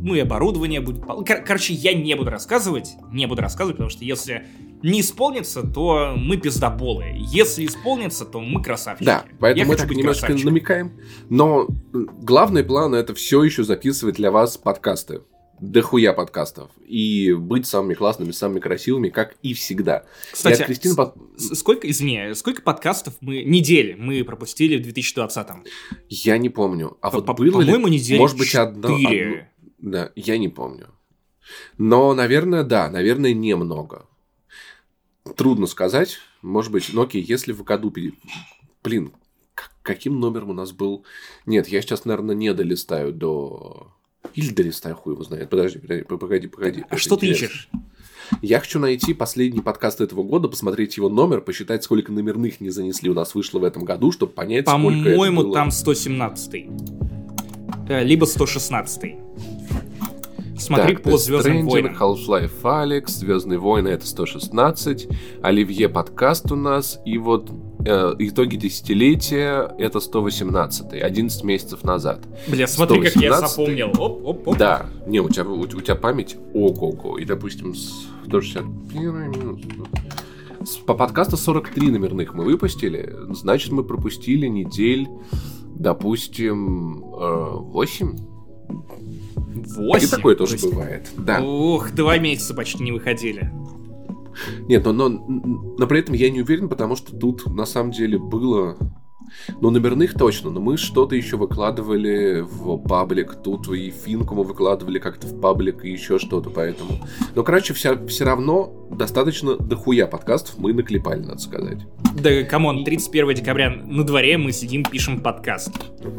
[0.00, 1.02] ну и оборудование будет...
[1.04, 4.46] Кор- короче, я не буду рассказывать, не буду рассказывать, потому что если
[4.82, 7.14] не исполнится, то мы пиздоболы.
[7.16, 9.06] Если исполнится, то мы красавчики.
[9.06, 10.92] Да, поэтому я мы так немножко намекаем.
[11.28, 15.22] Но главный план это все еще записывать для вас подкасты
[15.60, 16.70] дохуя подкастов.
[16.86, 20.04] И быть самыми классными, самыми красивыми, как и всегда.
[20.32, 20.94] Кстати, Кристина...
[20.94, 21.14] Под...
[21.36, 25.64] сколько, извини, сколько подкастов мы, недели мы пропустили в 2020-м?
[26.08, 26.96] Я не помню.
[27.00, 28.94] А вот было По-моему, недели Может быть, одно...
[28.94, 29.36] одно...
[29.78, 30.88] Да, я не помню.
[31.78, 34.06] Но, наверное, да, наверное, немного.
[35.36, 36.18] Трудно сказать.
[36.42, 37.92] Может быть, ну окей, если в году...
[38.82, 39.12] Блин,
[39.82, 41.04] каким номером у нас был...
[41.46, 43.92] Нет, я сейчас, наверное, не долистаю до
[44.46, 45.50] долистай, хуй его знает.
[45.50, 46.84] Подожди, погоди, погоди.
[46.88, 47.18] А что интересно.
[47.18, 47.70] ты ищешь?
[48.42, 53.08] Я хочу найти последний подкаст этого года, посмотреть его номер, посчитать, сколько номерных не занесли
[53.10, 55.54] у нас вышло в этом году, чтобы понять, По-моему, сколько было.
[55.54, 56.66] там 117
[57.88, 59.14] э, либо 116
[60.58, 61.96] Смотри так, по Звездным войнам.
[61.98, 65.08] Half-Life Алекс, Звездные войны это 116,
[65.42, 67.50] Оливье подкаст у нас, и вот
[67.84, 72.20] э, итоги десятилетия это 118, 11 месяцев назад.
[72.46, 73.88] Бля, смотри, как я запомнил.
[73.98, 74.58] Оп, оп, оп.
[74.58, 77.18] Да, не, у тебя, у, у тебя память ого-го.
[77.18, 79.60] И, допустим, с 161 минус...
[80.86, 85.08] По подкасту 43 номерных мы выпустили, значит, мы пропустили недель,
[85.76, 88.38] допустим, 8 э,
[89.78, 90.02] 8?
[90.02, 90.68] И такое тоже есть...
[90.68, 91.40] бывает, да.
[91.40, 93.50] Ух, два месяца почти не выходили.
[94.68, 98.18] Нет, но, но, но при этом я не уверен, потому что тут на самом деле
[98.18, 98.76] было
[99.60, 104.98] Ну, номерных точно, но мы что-то еще выкладывали в паблик, тут и финку мы выкладывали
[104.98, 107.04] как-то в паблик и еще что-то, поэтому...
[107.34, 111.78] Но, короче, все, все равно достаточно дохуя подкастов мы наклепали, надо сказать.
[112.20, 115.72] Да, come on, 31 декабря на дворе мы сидим, пишем подкаст.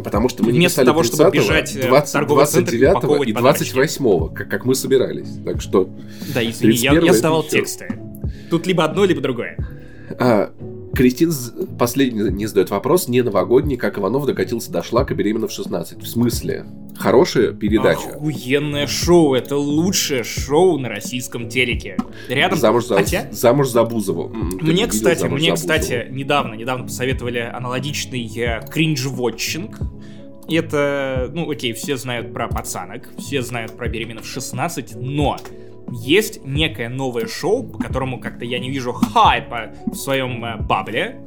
[0.03, 5.39] Потому что мы Вместо того, чтобы бежать 20, 29 и 28 как, как мы собирались.
[5.43, 5.89] Так что...
[6.33, 8.08] Да, извини, я, я сдавал тексты.
[8.49, 9.57] Тут либо одно, либо другое.
[10.19, 10.51] А,
[10.95, 11.31] Кристин
[11.77, 16.01] последний не задает вопрос, не новогодний, как Иванов докатился до шлака беременна в 16.
[16.01, 16.65] В смысле?
[16.97, 18.09] Хорошая передача.
[18.09, 21.95] Охуенное шоу, это лучшее шоу на российском телеке.
[22.27, 22.59] Рядом...
[22.59, 23.27] Замуж за, Хотя...
[23.31, 24.27] замуж за Бузову.
[24.27, 29.77] Мне, кстати, мне, кстати, недавно, недавно посоветовали аналогичный э, кринж-вотчинг.
[30.49, 35.37] Это, ну окей, все знают про пацанок, все знают про беременна в 16, но
[35.91, 41.21] есть некое новое шоу, по которому как-то я не вижу хайпа в своем э, бабле,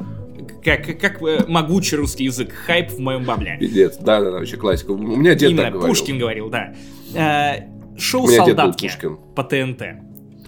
[0.65, 3.57] как, как э, могучий русский язык, хайп в моем бабле.
[3.59, 4.93] Пиздец, да-да-да, вообще классика.
[4.93, 5.95] У меня дед Именно, так говорил.
[5.95, 6.75] Пушкин говорил, да.
[7.15, 8.91] Э, шоу «Солдатки»
[9.35, 9.83] по ТНТ.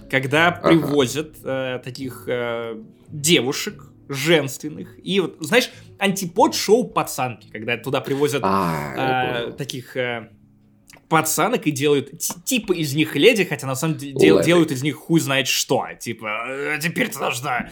[0.09, 0.69] Когда ага.
[0.69, 2.77] привозят э, таких э,
[3.09, 4.95] девушек, женственных.
[5.03, 9.97] И вот, знаешь, антипод шоу «Пацанки», когда туда привозят а, э, таких...
[9.97, 10.29] Э,
[11.09, 12.11] пацанок и делают
[12.45, 15.85] типа из них леди, хотя на самом деле дел, делают из них хуй знает что.
[15.99, 17.69] Типа, «Э, теперь ты должна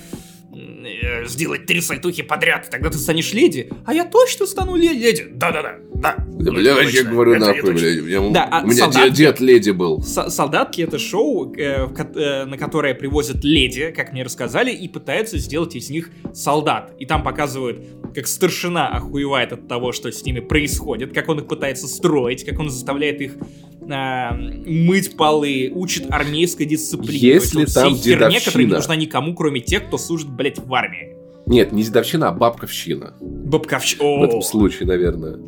[0.53, 3.69] э, сделать три сальтухи подряд, тогда ты станешь леди.
[3.85, 5.27] А я точно стану леди.
[5.31, 5.77] Да-да-да.
[5.95, 7.89] Да, да бля, я говорю нахуй, бля.
[7.89, 10.01] Я, да, а у меня солдатки, дед, леди был.
[10.03, 15.75] Солдатки это шоу, э, э, на которое привозят леди, как мне рассказали, и пытаются сделать
[15.75, 16.93] из них солдат.
[16.99, 17.83] И там показывают,
[18.13, 22.59] как старшина охуевает от того, что с ними происходит, как он их пытается строить, как
[22.59, 23.35] он заставляет их
[23.81, 27.17] э, мыть полы, учит армейской дисциплине.
[27.17, 31.15] Если там всей херне, которая не нужна никому, кроме тех, кто служит, блядь, в армии.
[31.45, 33.15] Нет, не дедовщина, а бабковщина.
[33.19, 34.03] Бабковщина.
[34.03, 35.39] В этом случае, наверное.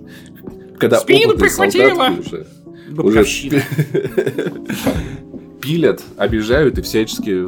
[0.77, 2.13] Когда Спину прихватила!
[2.19, 3.25] Уже, уже
[5.61, 7.45] пилят, обижают и всячески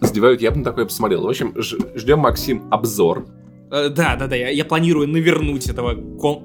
[0.00, 0.40] сдевают.
[0.40, 1.22] Я бы на такое посмотрел.
[1.22, 3.26] В общем, ждем, Максим, обзор.
[3.72, 6.42] Э, да, да, да, я, я планирую навернуть этого кон-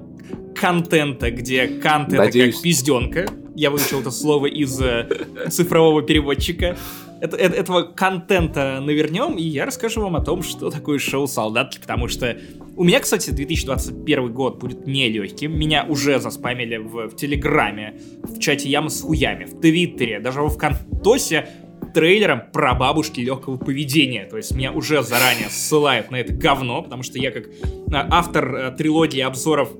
[0.54, 2.46] контента, где кант Надеюсь...
[2.48, 3.26] это как пизденка.
[3.54, 5.06] Я выучил это слово из э,
[5.50, 6.76] цифрового переводчика
[7.20, 11.78] это, это, этого контента навернем, и я расскажу вам о том, что такое шоу «Солдатки»,
[11.80, 12.38] потому что
[12.76, 15.58] у меня, кстати, 2021 год будет нелегким.
[15.58, 20.48] Меня уже заспамили в, в Телеграме, в чате Ямы с хуями, в Твиттере, даже во
[20.48, 21.48] Вконтосе
[21.92, 24.26] трейлером про бабушки легкого поведения.
[24.26, 27.46] То есть меня уже заранее ссылают на это говно, потому что я как
[27.92, 29.70] а, автор а, трилогии обзоров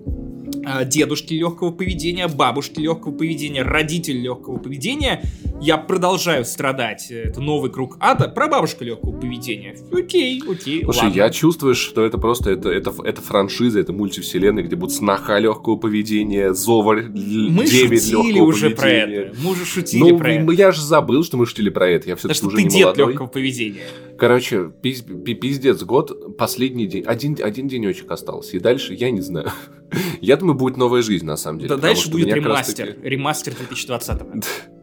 [0.64, 5.22] а, дедушки легкого поведения, бабушки легкого поведения, родитель легкого поведения,
[5.60, 7.10] я продолжаю страдать.
[7.10, 9.76] Это новый круг ада про бабушку легкого поведения.
[9.92, 11.16] Окей, окей, Слушай, ладно.
[11.16, 15.76] я чувствую, что это просто это, это, это франшиза, это мультивселенная, где будут снаха легкого
[15.76, 19.36] поведения, зовар Мы шутили уже про это.
[19.42, 20.52] Мы уже шутили ну, про это.
[20.52, 22.08] Я же забыл, что мы шутили про это.
[22.08, 23.06] Я все-таки уже ты не дед молодой.
[23.08, 23.82] легкого поведения.
[24.18, 29.50] Короче, пиздец, год, последний день, один, один денечек остался, и дальше я не знаю.
[30.20, 31.70] Я думаю, будет новая жизнь, на самом деле.
[31.70, 34.77] Да дальше будет ремастер, ремастер 2020-го.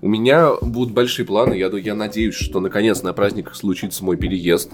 [0.00, 4.72] У меня будут большие планы, я, я надеюсь, что наконец на праздниках случится мой переезд.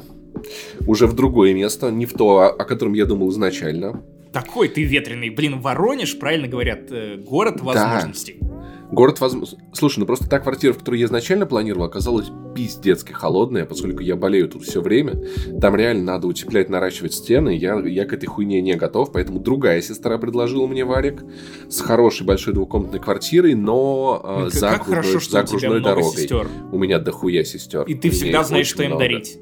[0.86, 4.02] Уже в другое место, не в то, о, котором я думал изначально.
[4.32, 5.30] Такой ты ветреный.
[5.30, 8.36] Блин, Воронеж, правильно говорят, э, город возможностей.
[8.40, 8.55] Да.
[8.91, 9.59] Город возможно...
[9.72, 14.16] Слушай, ну просто та квартира, в которую я изначально планировал, оказалась пиздецки холодная, поскольку я
[14.16, 15.22] болею тут все время.
[15.61, 17.57] Там реально надо утеплять, наращивать стены.
[17.57, 21.24] Я, я к этой хуйне не готов, поэтому другая сестра предложила мне варик
[21.68, 26.16] с хорошей большой двухкомнатной квартирой, но э, ну, за, окружной, хорошо, за окружной дорогой.
[26.16, 26.49] Сестер.
[26.72, 27.82] У меня дохуя сестер.
[27.84, 29.05] И ты всегда знаешь, что им много.
[29.05, 29.39] дарить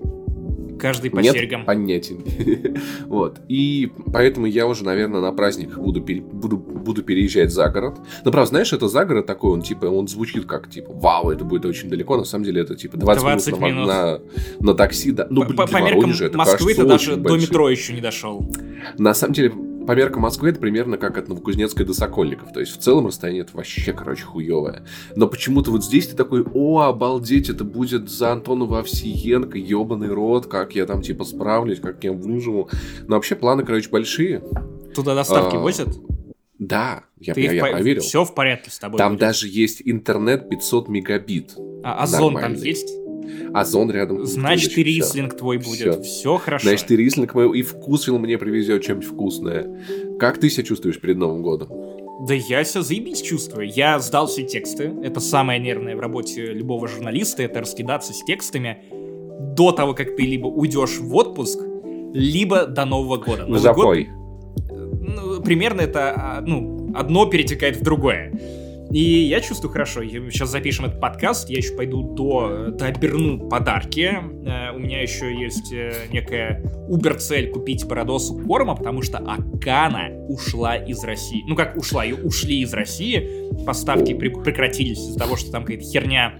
[0.84, 1.64] каждый по Нет серьгам.
[1.64, 2.16] понятия.
[3.06, 3.40] вот.
[3.48, 6.20] И поэтому я уже, наверное, на праздниках буду, пере...
[6.20, 7.94] буду, буду переезжать за город.
[8.22, 11.42] Но, правда, знаешь, это за город такой, он типа, он звучит как, типа, вау, это
[11.42, 12.18] будет очень далеко.
[12.18, 13.86] На самом деле это, типа, 20, 20 минут, минут.
[13.86, 14.18] На,
[14.60, 15.12] на, такси.
[15.12, 15.26] Да.
[15.30, 18.46] Ну, блин, по, по меркам Москвы ты даже до метро еще не дошел.
[18.98, 19.54] На самом деле,
[19.86, 22.52] по меркам Москвы это примерно как от Новокузнецкой до Сокольников.
[22.52, 24.84] То есть в целом расстояние это вообще, короче, хуевое.
[25.16, 30.46] Но почему-то вот здесь ты такой, о, обалдеть, это будет за Антонова Овсиенко, ебаный рот,
[30.46, 32.70] как я там типа справлюсь, как я выживу.
[33.06, 34.42] Но вообще планы, короче, большие.
[34.94, 35.88] Туда доставки а, возят?
[36.58, 37.70] Да, я, я, я по...
[37.72, 38.02] проверил.
[38.02, 38.98] Все в порядке с тобой.
[38.98, 39.20] Там будет.
[39.20, 41.54] даже есть интернет 500 мегабит.
[41.82, 42.88] А Озон там есть?
[43.52, 44.24] Озон рядом.
[44.24, 45.38] Значит, и рислинг все.
[45.38, 45.78] твой будет.
[45.78, 46.02] Все.
[46.02, 46.68] все хорошо.
[46.68, 49.80] Значит, и рислинг мой, и вкусвил мне привезет чем-нибудь вкусное.
[50.18, 51.68] Как ты себя чувствуешь перед Новым годом?
[52.26, 53.68] Да я себя заебись чувствую.
[53.68, 54.92] Я сдал все тексты.
[55.02, 57.42] Это самое нервное в работе любого журналиста.
[57.42, 58.84] Это раскидаться с текстами
[59.56, 61.60] до того, как ты либо уйдешь в отпуск,
[62.12, 63.42] либо до Нового года.
[63.46, 64.04] Новый Запой.
[64.04, 64.24] Год
[65.44, 68.32] примерно это, а, ну, одно перетекает в другое.
[68.90, 70.04] И я чувствую хорошо.
[70.04, 74.12] Сейчас запишем этот подкаст, я еще пойду до, дооберну подарки.
[74.46, 80.76] Э, у меня еще есть э, некая убер-цель купить Парадосу корма, потому что Акана ушла
[80.76, 81.42] из России.
[81.48, 83.64] Ну как ушла, ее ушли из России.
[83.64, 86.34] Поставки прекратились из-за того, что там какая-то херня,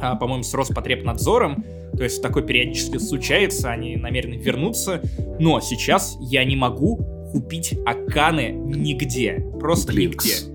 [0.00, 1.64] а, по-моему, с Роспотребнадзором.
[1.96, 5.00] То есть такое периодически случается, они намерены вернуться.
[5.38, 6.96] Но сейчас я не могу
[7.30, 9.44] купить Аканы нигде.
[9.60, 10.24] Просто Блинкс.
[10.24, 10.53] нигде.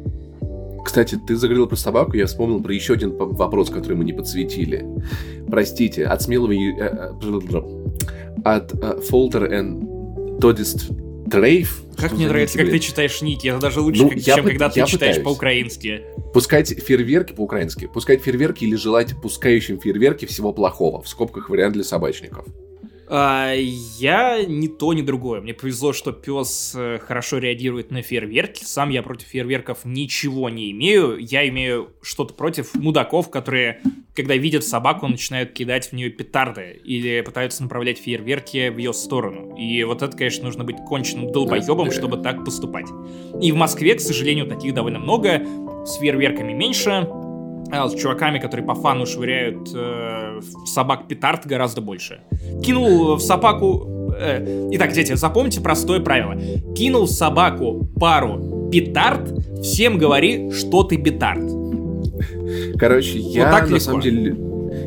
[0.90, 4.88] Кстати, ты заговорил про собаку, я вспомнил про еще один вопрос, который мы не подсветили.
[5.48, 6.52] Простите, от смелого...
[6.52, 10.90] Э, э, от Фолтер и Тодист
[11.30, 11.84] Трейф.
[11.96, 13.50] Как мне нравится, как ты читаешь ники.
[13.50, 16.02] Это даже лучше, ну, как, чем когда ты читаешь по-украински.
[16.34, 17.88] Пускать фейерверки по-украински.
[17.94, 21.04] Пускать фейерверки или желать пускающим фейерверки всего плохого.
[21.04, 22.48] В скобках вариант для собачников.
[23.12, 25.42] А, я ни то, ни другое.
[25.42, 28.64] Мне повезло, что пес э, хорошо реагирует на фейерверки.
[28.64, 31.18] Сам я против фейерверков ничего не имею.
[31.18, 33.82] Я имею что-то против мудаков, которые,
[34.14, 39.56] когда видят собаку, начинают кидать в нее петарды или пытаются направлять фейерверки в ее сторону.
[39.58, 42.88] И вот это, конечно, нужно быть конченным долбоебом, чтобы так поступать.
[43.42, 45.42] И в Москве, к сожалению, таких довольно много.
[45.84, 47.08] С фейерверками меньше,
[47.72, 52.22] с чуваками, которые по фану швыряют э, собак петард гораздо больше.
[52.64, 54.14] Кинул в собаку...
[54.18, 56.36] Э, итак, дети, запомните простое правило.
[56.74, 61.44] Кинул в собаку пару петард, всем говори, что ты петард.
[62.78, 63.80] Короче, я вот так на легко.
[63.80, 64.36] самом деле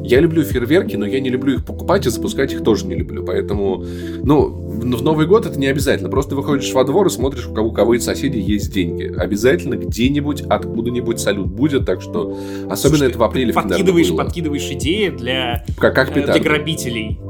[0.02, 3.24] я люблю фейерверки, но я не люблю их покупать и запускать их тоже не люблю.
[3.24, 3.84] Поэтому,
[4.22, 6.08] ну, в Новый год это не обязательно.
[6.08, 9.12] Просто выходишь во двор и смотришь, у кого, у кого из соседей есть деньги.
[9.16, 12.36] Обязательно где-нибудь, откуда-нибудь салют будет, так что
[12.68, 13.52] особенно Слушай, это в апреле.
[13.52, 14.24] Подкидываешь, было.
[14.24, 17.20] подкидываешь идеи для, как, как э, для грабителей.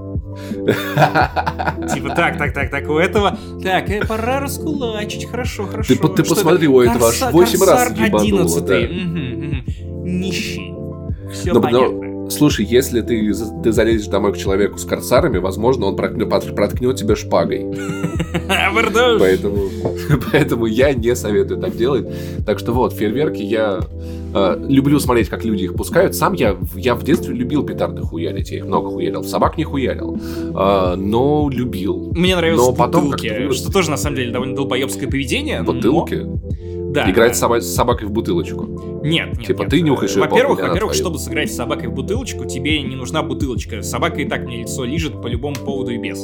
[1.94, 3.36] Типа, так, так, так, так, у этого...
[3.62, 5.94] Так, э, пора раскулачить, хорошо, хорошо.
[5.94, 8.48] Ты, ты посмотри, у этого аж 8 раз ебануло.
[10.04, 10.74] Нищий.
[11.32, 12.11] Все понятно.
[12.32, 17.16] Слушай, если ты, ты залезешь домой к человеку с корсарами, возможно, он проткнет, проткнет тебя
[17.16, 17.66] шпагой.
[19.18, 19.68] поэтому,
[20.32, 22.06] поэтому я не советую так делать.
[22.46, 23.80] Так что вот, фейерверки я
[24.34, 26.14] э, люблю смотреть, как люди их пускают.
[26.14, 28.50] Сам я, я в детстве любил петарды хуярить.
[28.50, 29.24] Я их много хуярил.
[29.24, 30.18] Собак не хуярил.
[30.54, 32.12] Э, но любил.
[32.14, 35.62] Мне нравилось но потом бутылки, что тоже, на самом деле, довольно долбоебское поведение.
[35.62, 36.14] Бутылки?
[36.14, 36.40] Но...
[36.92, 37.10] Да.
[37.10, 37.60] Играть да.
[37.60, 39.00] с собакой в бутылочку.
[39.02, 39.46] Нет, нет.
[39.46, 39.70] Типа нет.
[39.70, 43.82] ты нюхаешь ее Во-первых, во-первых, чтобы сыграть с собакой в бутылочку, тебе не нужна бутылочка.
[43.82, 46.20] Собака и так мне лицо лижет по любому поводу и без.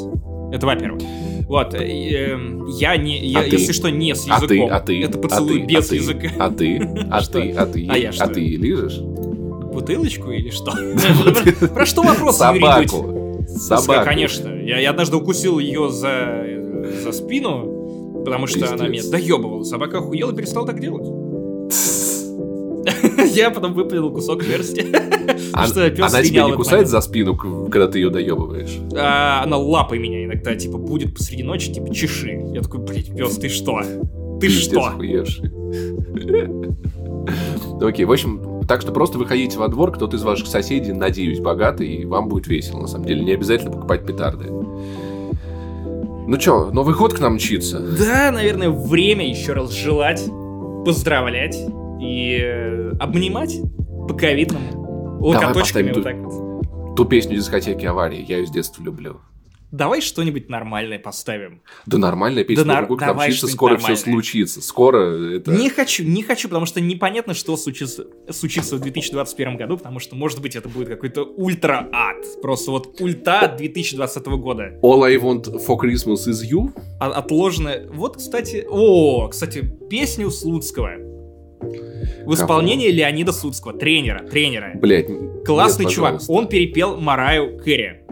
[0.53, 1.03] Это во-первых.
[1.47, 2.39] Вот, э, э,
[2.79, 3.73] я не, я, а если ты?
[3.73, 4.41] что, не с языком.
[4.41, 6.29] А ты, а ты, это поцелуй а ты, без а языка.
[6.39, 6.77] А ты,
[7.11, 8.25] а ты, а ты, а я что?
[8.25, 8.99] А ты лижешь?
[8.99, 10.73] Бутылочку или что?
[11.75, 13.47] Про что вопрос, Собаку.
[13.49, 14.05] Собаку.
[14.05, 14.49] Конечно.
[14.49, 16.45] Я однажды укусил ее за
[17.13, 17.78] спину,
[18.25, 18.81] Потому что Пиздец.
[18.81, 19.63] она меня доебывала.
[19.65, 21.07] Собака охуела и перестала так делать.
[23.35, 24.87] Я потом выплюнул кусок шерсти.
[25.53, 28.79] А, она тебя не кусает за спину, когда ты ее доебываешь?
[28.97, 32.41] А, она лапой меня иногда, типа, будет посреди ночи, типа, чеши.
[32.53, 33.83] Я такой, блядь, пес, ты что?
[34.41, 34.95] Ты что?
[37.81, 41.89] Окей, в общем, так что просто выходите во двор, кто-то из ваших соседей, надеюсь, богатый,
[41.89, 43.25] и вам будет весело, на самом деле.
[43.25, 44.47] Не обязательно покупать петарды.
[46.29, 47.81] Ну чё, Новый год к нам мчится?
[47.81, 50.23] Да, наверное, время еще раз желать,
[50.85, 51.57] поздравлять
[52.03, 53.57] и э, обнимать
[54.07, 55.21] по ковидному.
[55.23, 56.97] Локоточками вот так вот.
[56.97, 59.23] Ту песню дискотеки аварии, я ее с детства люблю.
[59.71, 61.61] Давай что-нибудь нормальное поставим.
[61.85, 63.97] Да нормальная песня, да, нар- давай скоро нормальное.
[63.97, 64.63] все случится.
[64.63, 65.51] Скоро это...
[65.51, 70.17] Не хочу, не хочу, потому что непонятно, что случится, случится в 2021 году, потому что,
[70.17, 72.41] может быть, это будет какой-то ультра-ад.
[72.41, 74.79] Просто вот ульта 2020 года.
[74.83, 76.73] All I want for Christmas is you?
[76.99, 77.87] Отложенная...
[77.91, 78.67] Вот, кстати...
[78.71, 80.93] О, кстати, песню Слуцкого.
[82.25, 82.99] В исполнении Кого?
[82.99, 84.73] Леонида Слуцкого, тренера, тренера.
[84.77, 85.09] Блять,
[85.45, 86.21] Классный нет, чувак.
[86.29, 88.05] Он перепел Мараю Кэрри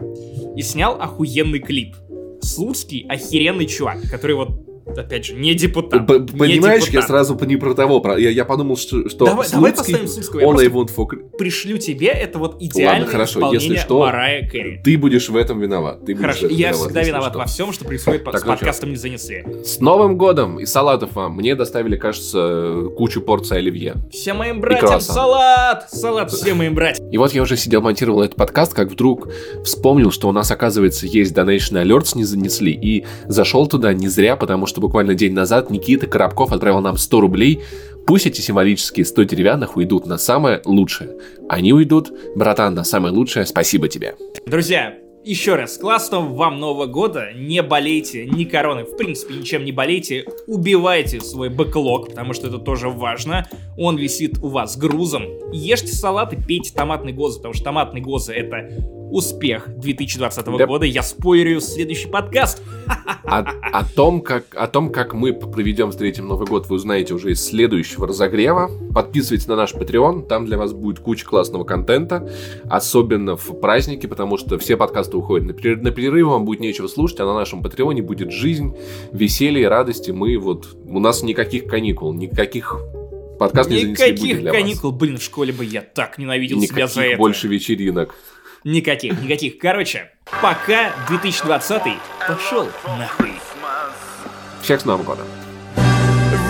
[0.57, 1.95] и снял охуенный клип.
[2.41, 4.49] Слуцкий охеренный чувак, который вот
[4.95, 6.05] опять же, не депутат.
[6.05, 7.03] П Понимаешь, депутат.
[7.03, 8.17] я сразу не про того, про...
[8.17, 10.41] Я, я подумал, что, что давай, давай поставим Слуцкого.
[10.41, 11.07] Он I want for...
[11.37, 14.81] Пришлю тебе это вот идеальное Ладно, хорошо, если что, Марая Кэрри.
[14.83, 16.05] Ты будешь в этом виноват.
[16.05, 17.39] Ты хорошо, я виноват, всегда виноват что.
[17.39, 19.45] во всем, что происходит так, с ну подкастом «Не занесли».
[19.63, 21.35] С Новым годом и салатов вам.
[21.35, 23.95] Мне доставили, кажется, кучу порций оливье.
[24.11, 25.89] Всем моим братьям салат!
[25.91, 27.09] Салат всем моим братьям.
[27.09, 29.29] И вот я уже сидел, монтировал этот подкаст, как вдруг
[29.63, 34.35] вспомнил, что у нас, оказывается, есть Donation Alerts не занесли, и зашел туда не зря,
[34.35, 37.61] потому что буквально день назад Никита Коробков отправил нам 100 рублей.
[38.05, 41.17] Пусть эти символические 100 деревянных уйдут на самое лучшее.
[41.49, 43.45] Они уйдут, братан, на самое лучшее.
[43.45, 44.15] Спасибо тебе.
[44.45, 44.95] Друзья,
[45.27, 50.23] Еще раз, классного вам Нового года, не болейте ни короны, в принципе, ничем не болейте,
[50.47, 53.45] убивайте свой бэклог, потому что это тоже важно,
[53.77, 58.69] он висит у вас грузом, ешьте салаты, пейте томатный гоза, потому что томатный гоза это
[59.11, 60.67] успех 2020 yep.
[60.67, 60.85] года.
[60.85, 62.61] Я спойлерю следующий подкаст.
[63.23, 67.31] О, о, том, как, о том, как мы проведем, встретим Новый год, вы узнаете уже
[67.31, 68.69] из следующего разогрева.
[68.93, 72.29] Подписывайтесь на наш Patreon, там для вас будет куча классного контента,
[72.69, 76.87] особенно в праздники, потому что все подкасты уходят на перерыв, на перерыв вам будет нечего
[76.87, 78.75] слушать, а на нашем Патреоне будет жизнь,
[79.11, 80.11] веселье, радости.
[80.11, 82.79] Мы вот, у нас никаких каникул, никаких
[83.37, 84.99] подкастов не Никаких каникул, вас.
[84.99, 87.17] блин, в школе бы я так ненавидел Никаких себя за это.
[87.17, 88.15] больше вечеринок.
[88.63, 89.59] Никаких, никаких.
[89.59, 91.81] Короче, пока 2020
[92.27, 93.39] пошел нахуй.
[94.61, 95.25] Всех с Новым годом.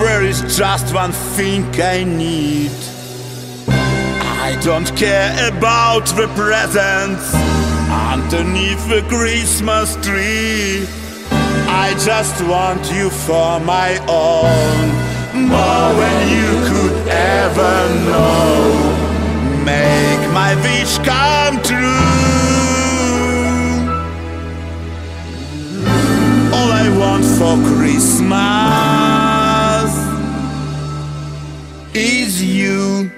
[0.00, 2.70] There is just one thing I need.
[3.68, 7.34] I don't care about the presents
[7.90, 10.86] underneath the Christmas tree.
[11.68, 14.88] I just want you for my own,
[15.34, 19.08] more than you could ever know
[19.68, 21.76] make my wish come true.
[26.56, 28.38] All I want for Christmas
[31.94, 33.17] is you.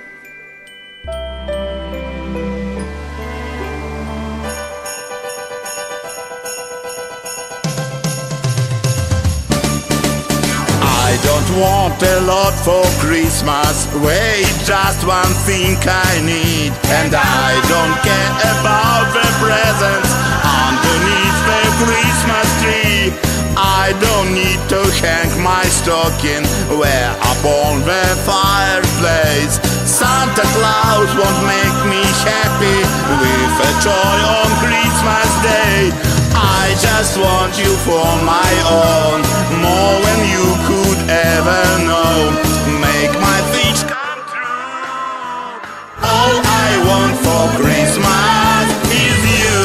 [11.59, 13.88] Want a lot for Christmas.
[14.05, 16.70] Wait, just one thing I need.
[16.92, 20.11] And I don't care about the presents
[20.44, 23.30] underneath the Christmas tree.
[23.57, 26.44] I don't need to hang my stocking
[26.78, 29.59] where upon the fireplace.
[29.88, 32.80] Santa Claus won't make me happy
[33.18, 36.20] with a toy on Christmas Day.
[36.41, 39.20] I just want you for my own,
[39.61, 42.32] more than you could ever know.
[42.80, 45.61] Make my wish come true.
[46.01, 49.61] All I want for Christmas is you.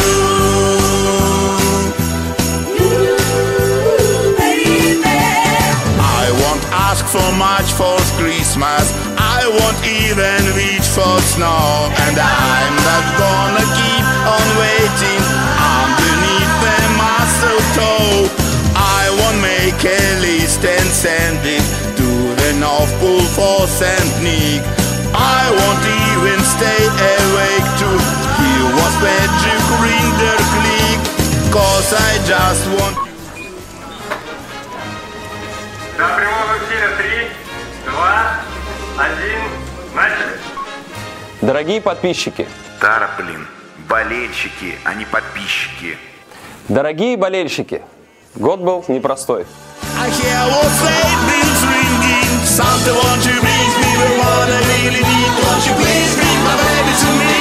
[5.97, 8.91] I won't ask for much for Christmas.
[9.17, 14.05] I won't even reach for snow, and I'm not gonna keep
[14.35, 15.34] on waiting
[19.85, 21.63] won't make a list and send it
[21.97, 24.23] to the North Pole for St.
[24.23, 24.63] Nick.
[25.13, 27.89] I won't even stay awake to
[28.37, 30.99] hear what's magic ring the click.
[31.51, 32.97] Cause I just want
[35.97, 37.29] На прямом эфире 3,
[37.85, 37.91] 2,
[38.97, 39.15] 1,
[39.95, 40.39] начали.
[41.41, 42.47] Дорогие подписчики.
[42.81, 43.47] Тара, блин,
[43.87, 45.97] болельщики, а не подписчики.
[46.67, 47.81] Дорогие болельщики,
[48.35, 49.45] год был непростой.
[49.95, 52.31] I hear all sleigh bells ringing.
[52.43, 55.31] Santa, won't you please, me the one I really need?
[55.39, 57.35] Won't you please bring my baby to me?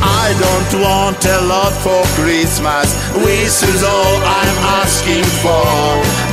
[0.00, 2.96] I don't want a lot for Christmas.
[3.12, 5.68] This is all I'm asking for.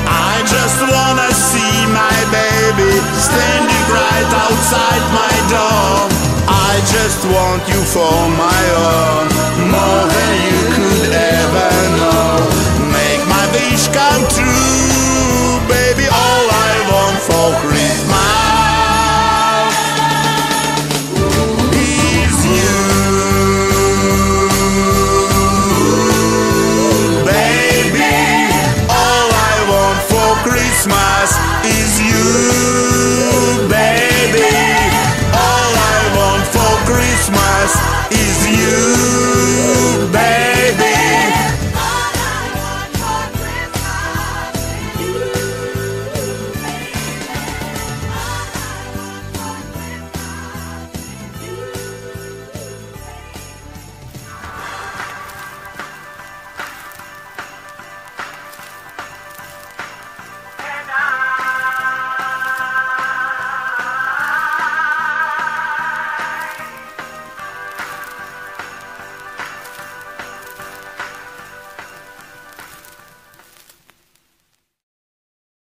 [0.08, 6.08] I just wanna see my baby standing right outside my door.
[6.48, 9.26] I just want you for my own,
[9.76, 11.73] more than you could ever
[13.72, 14.63] wish come true,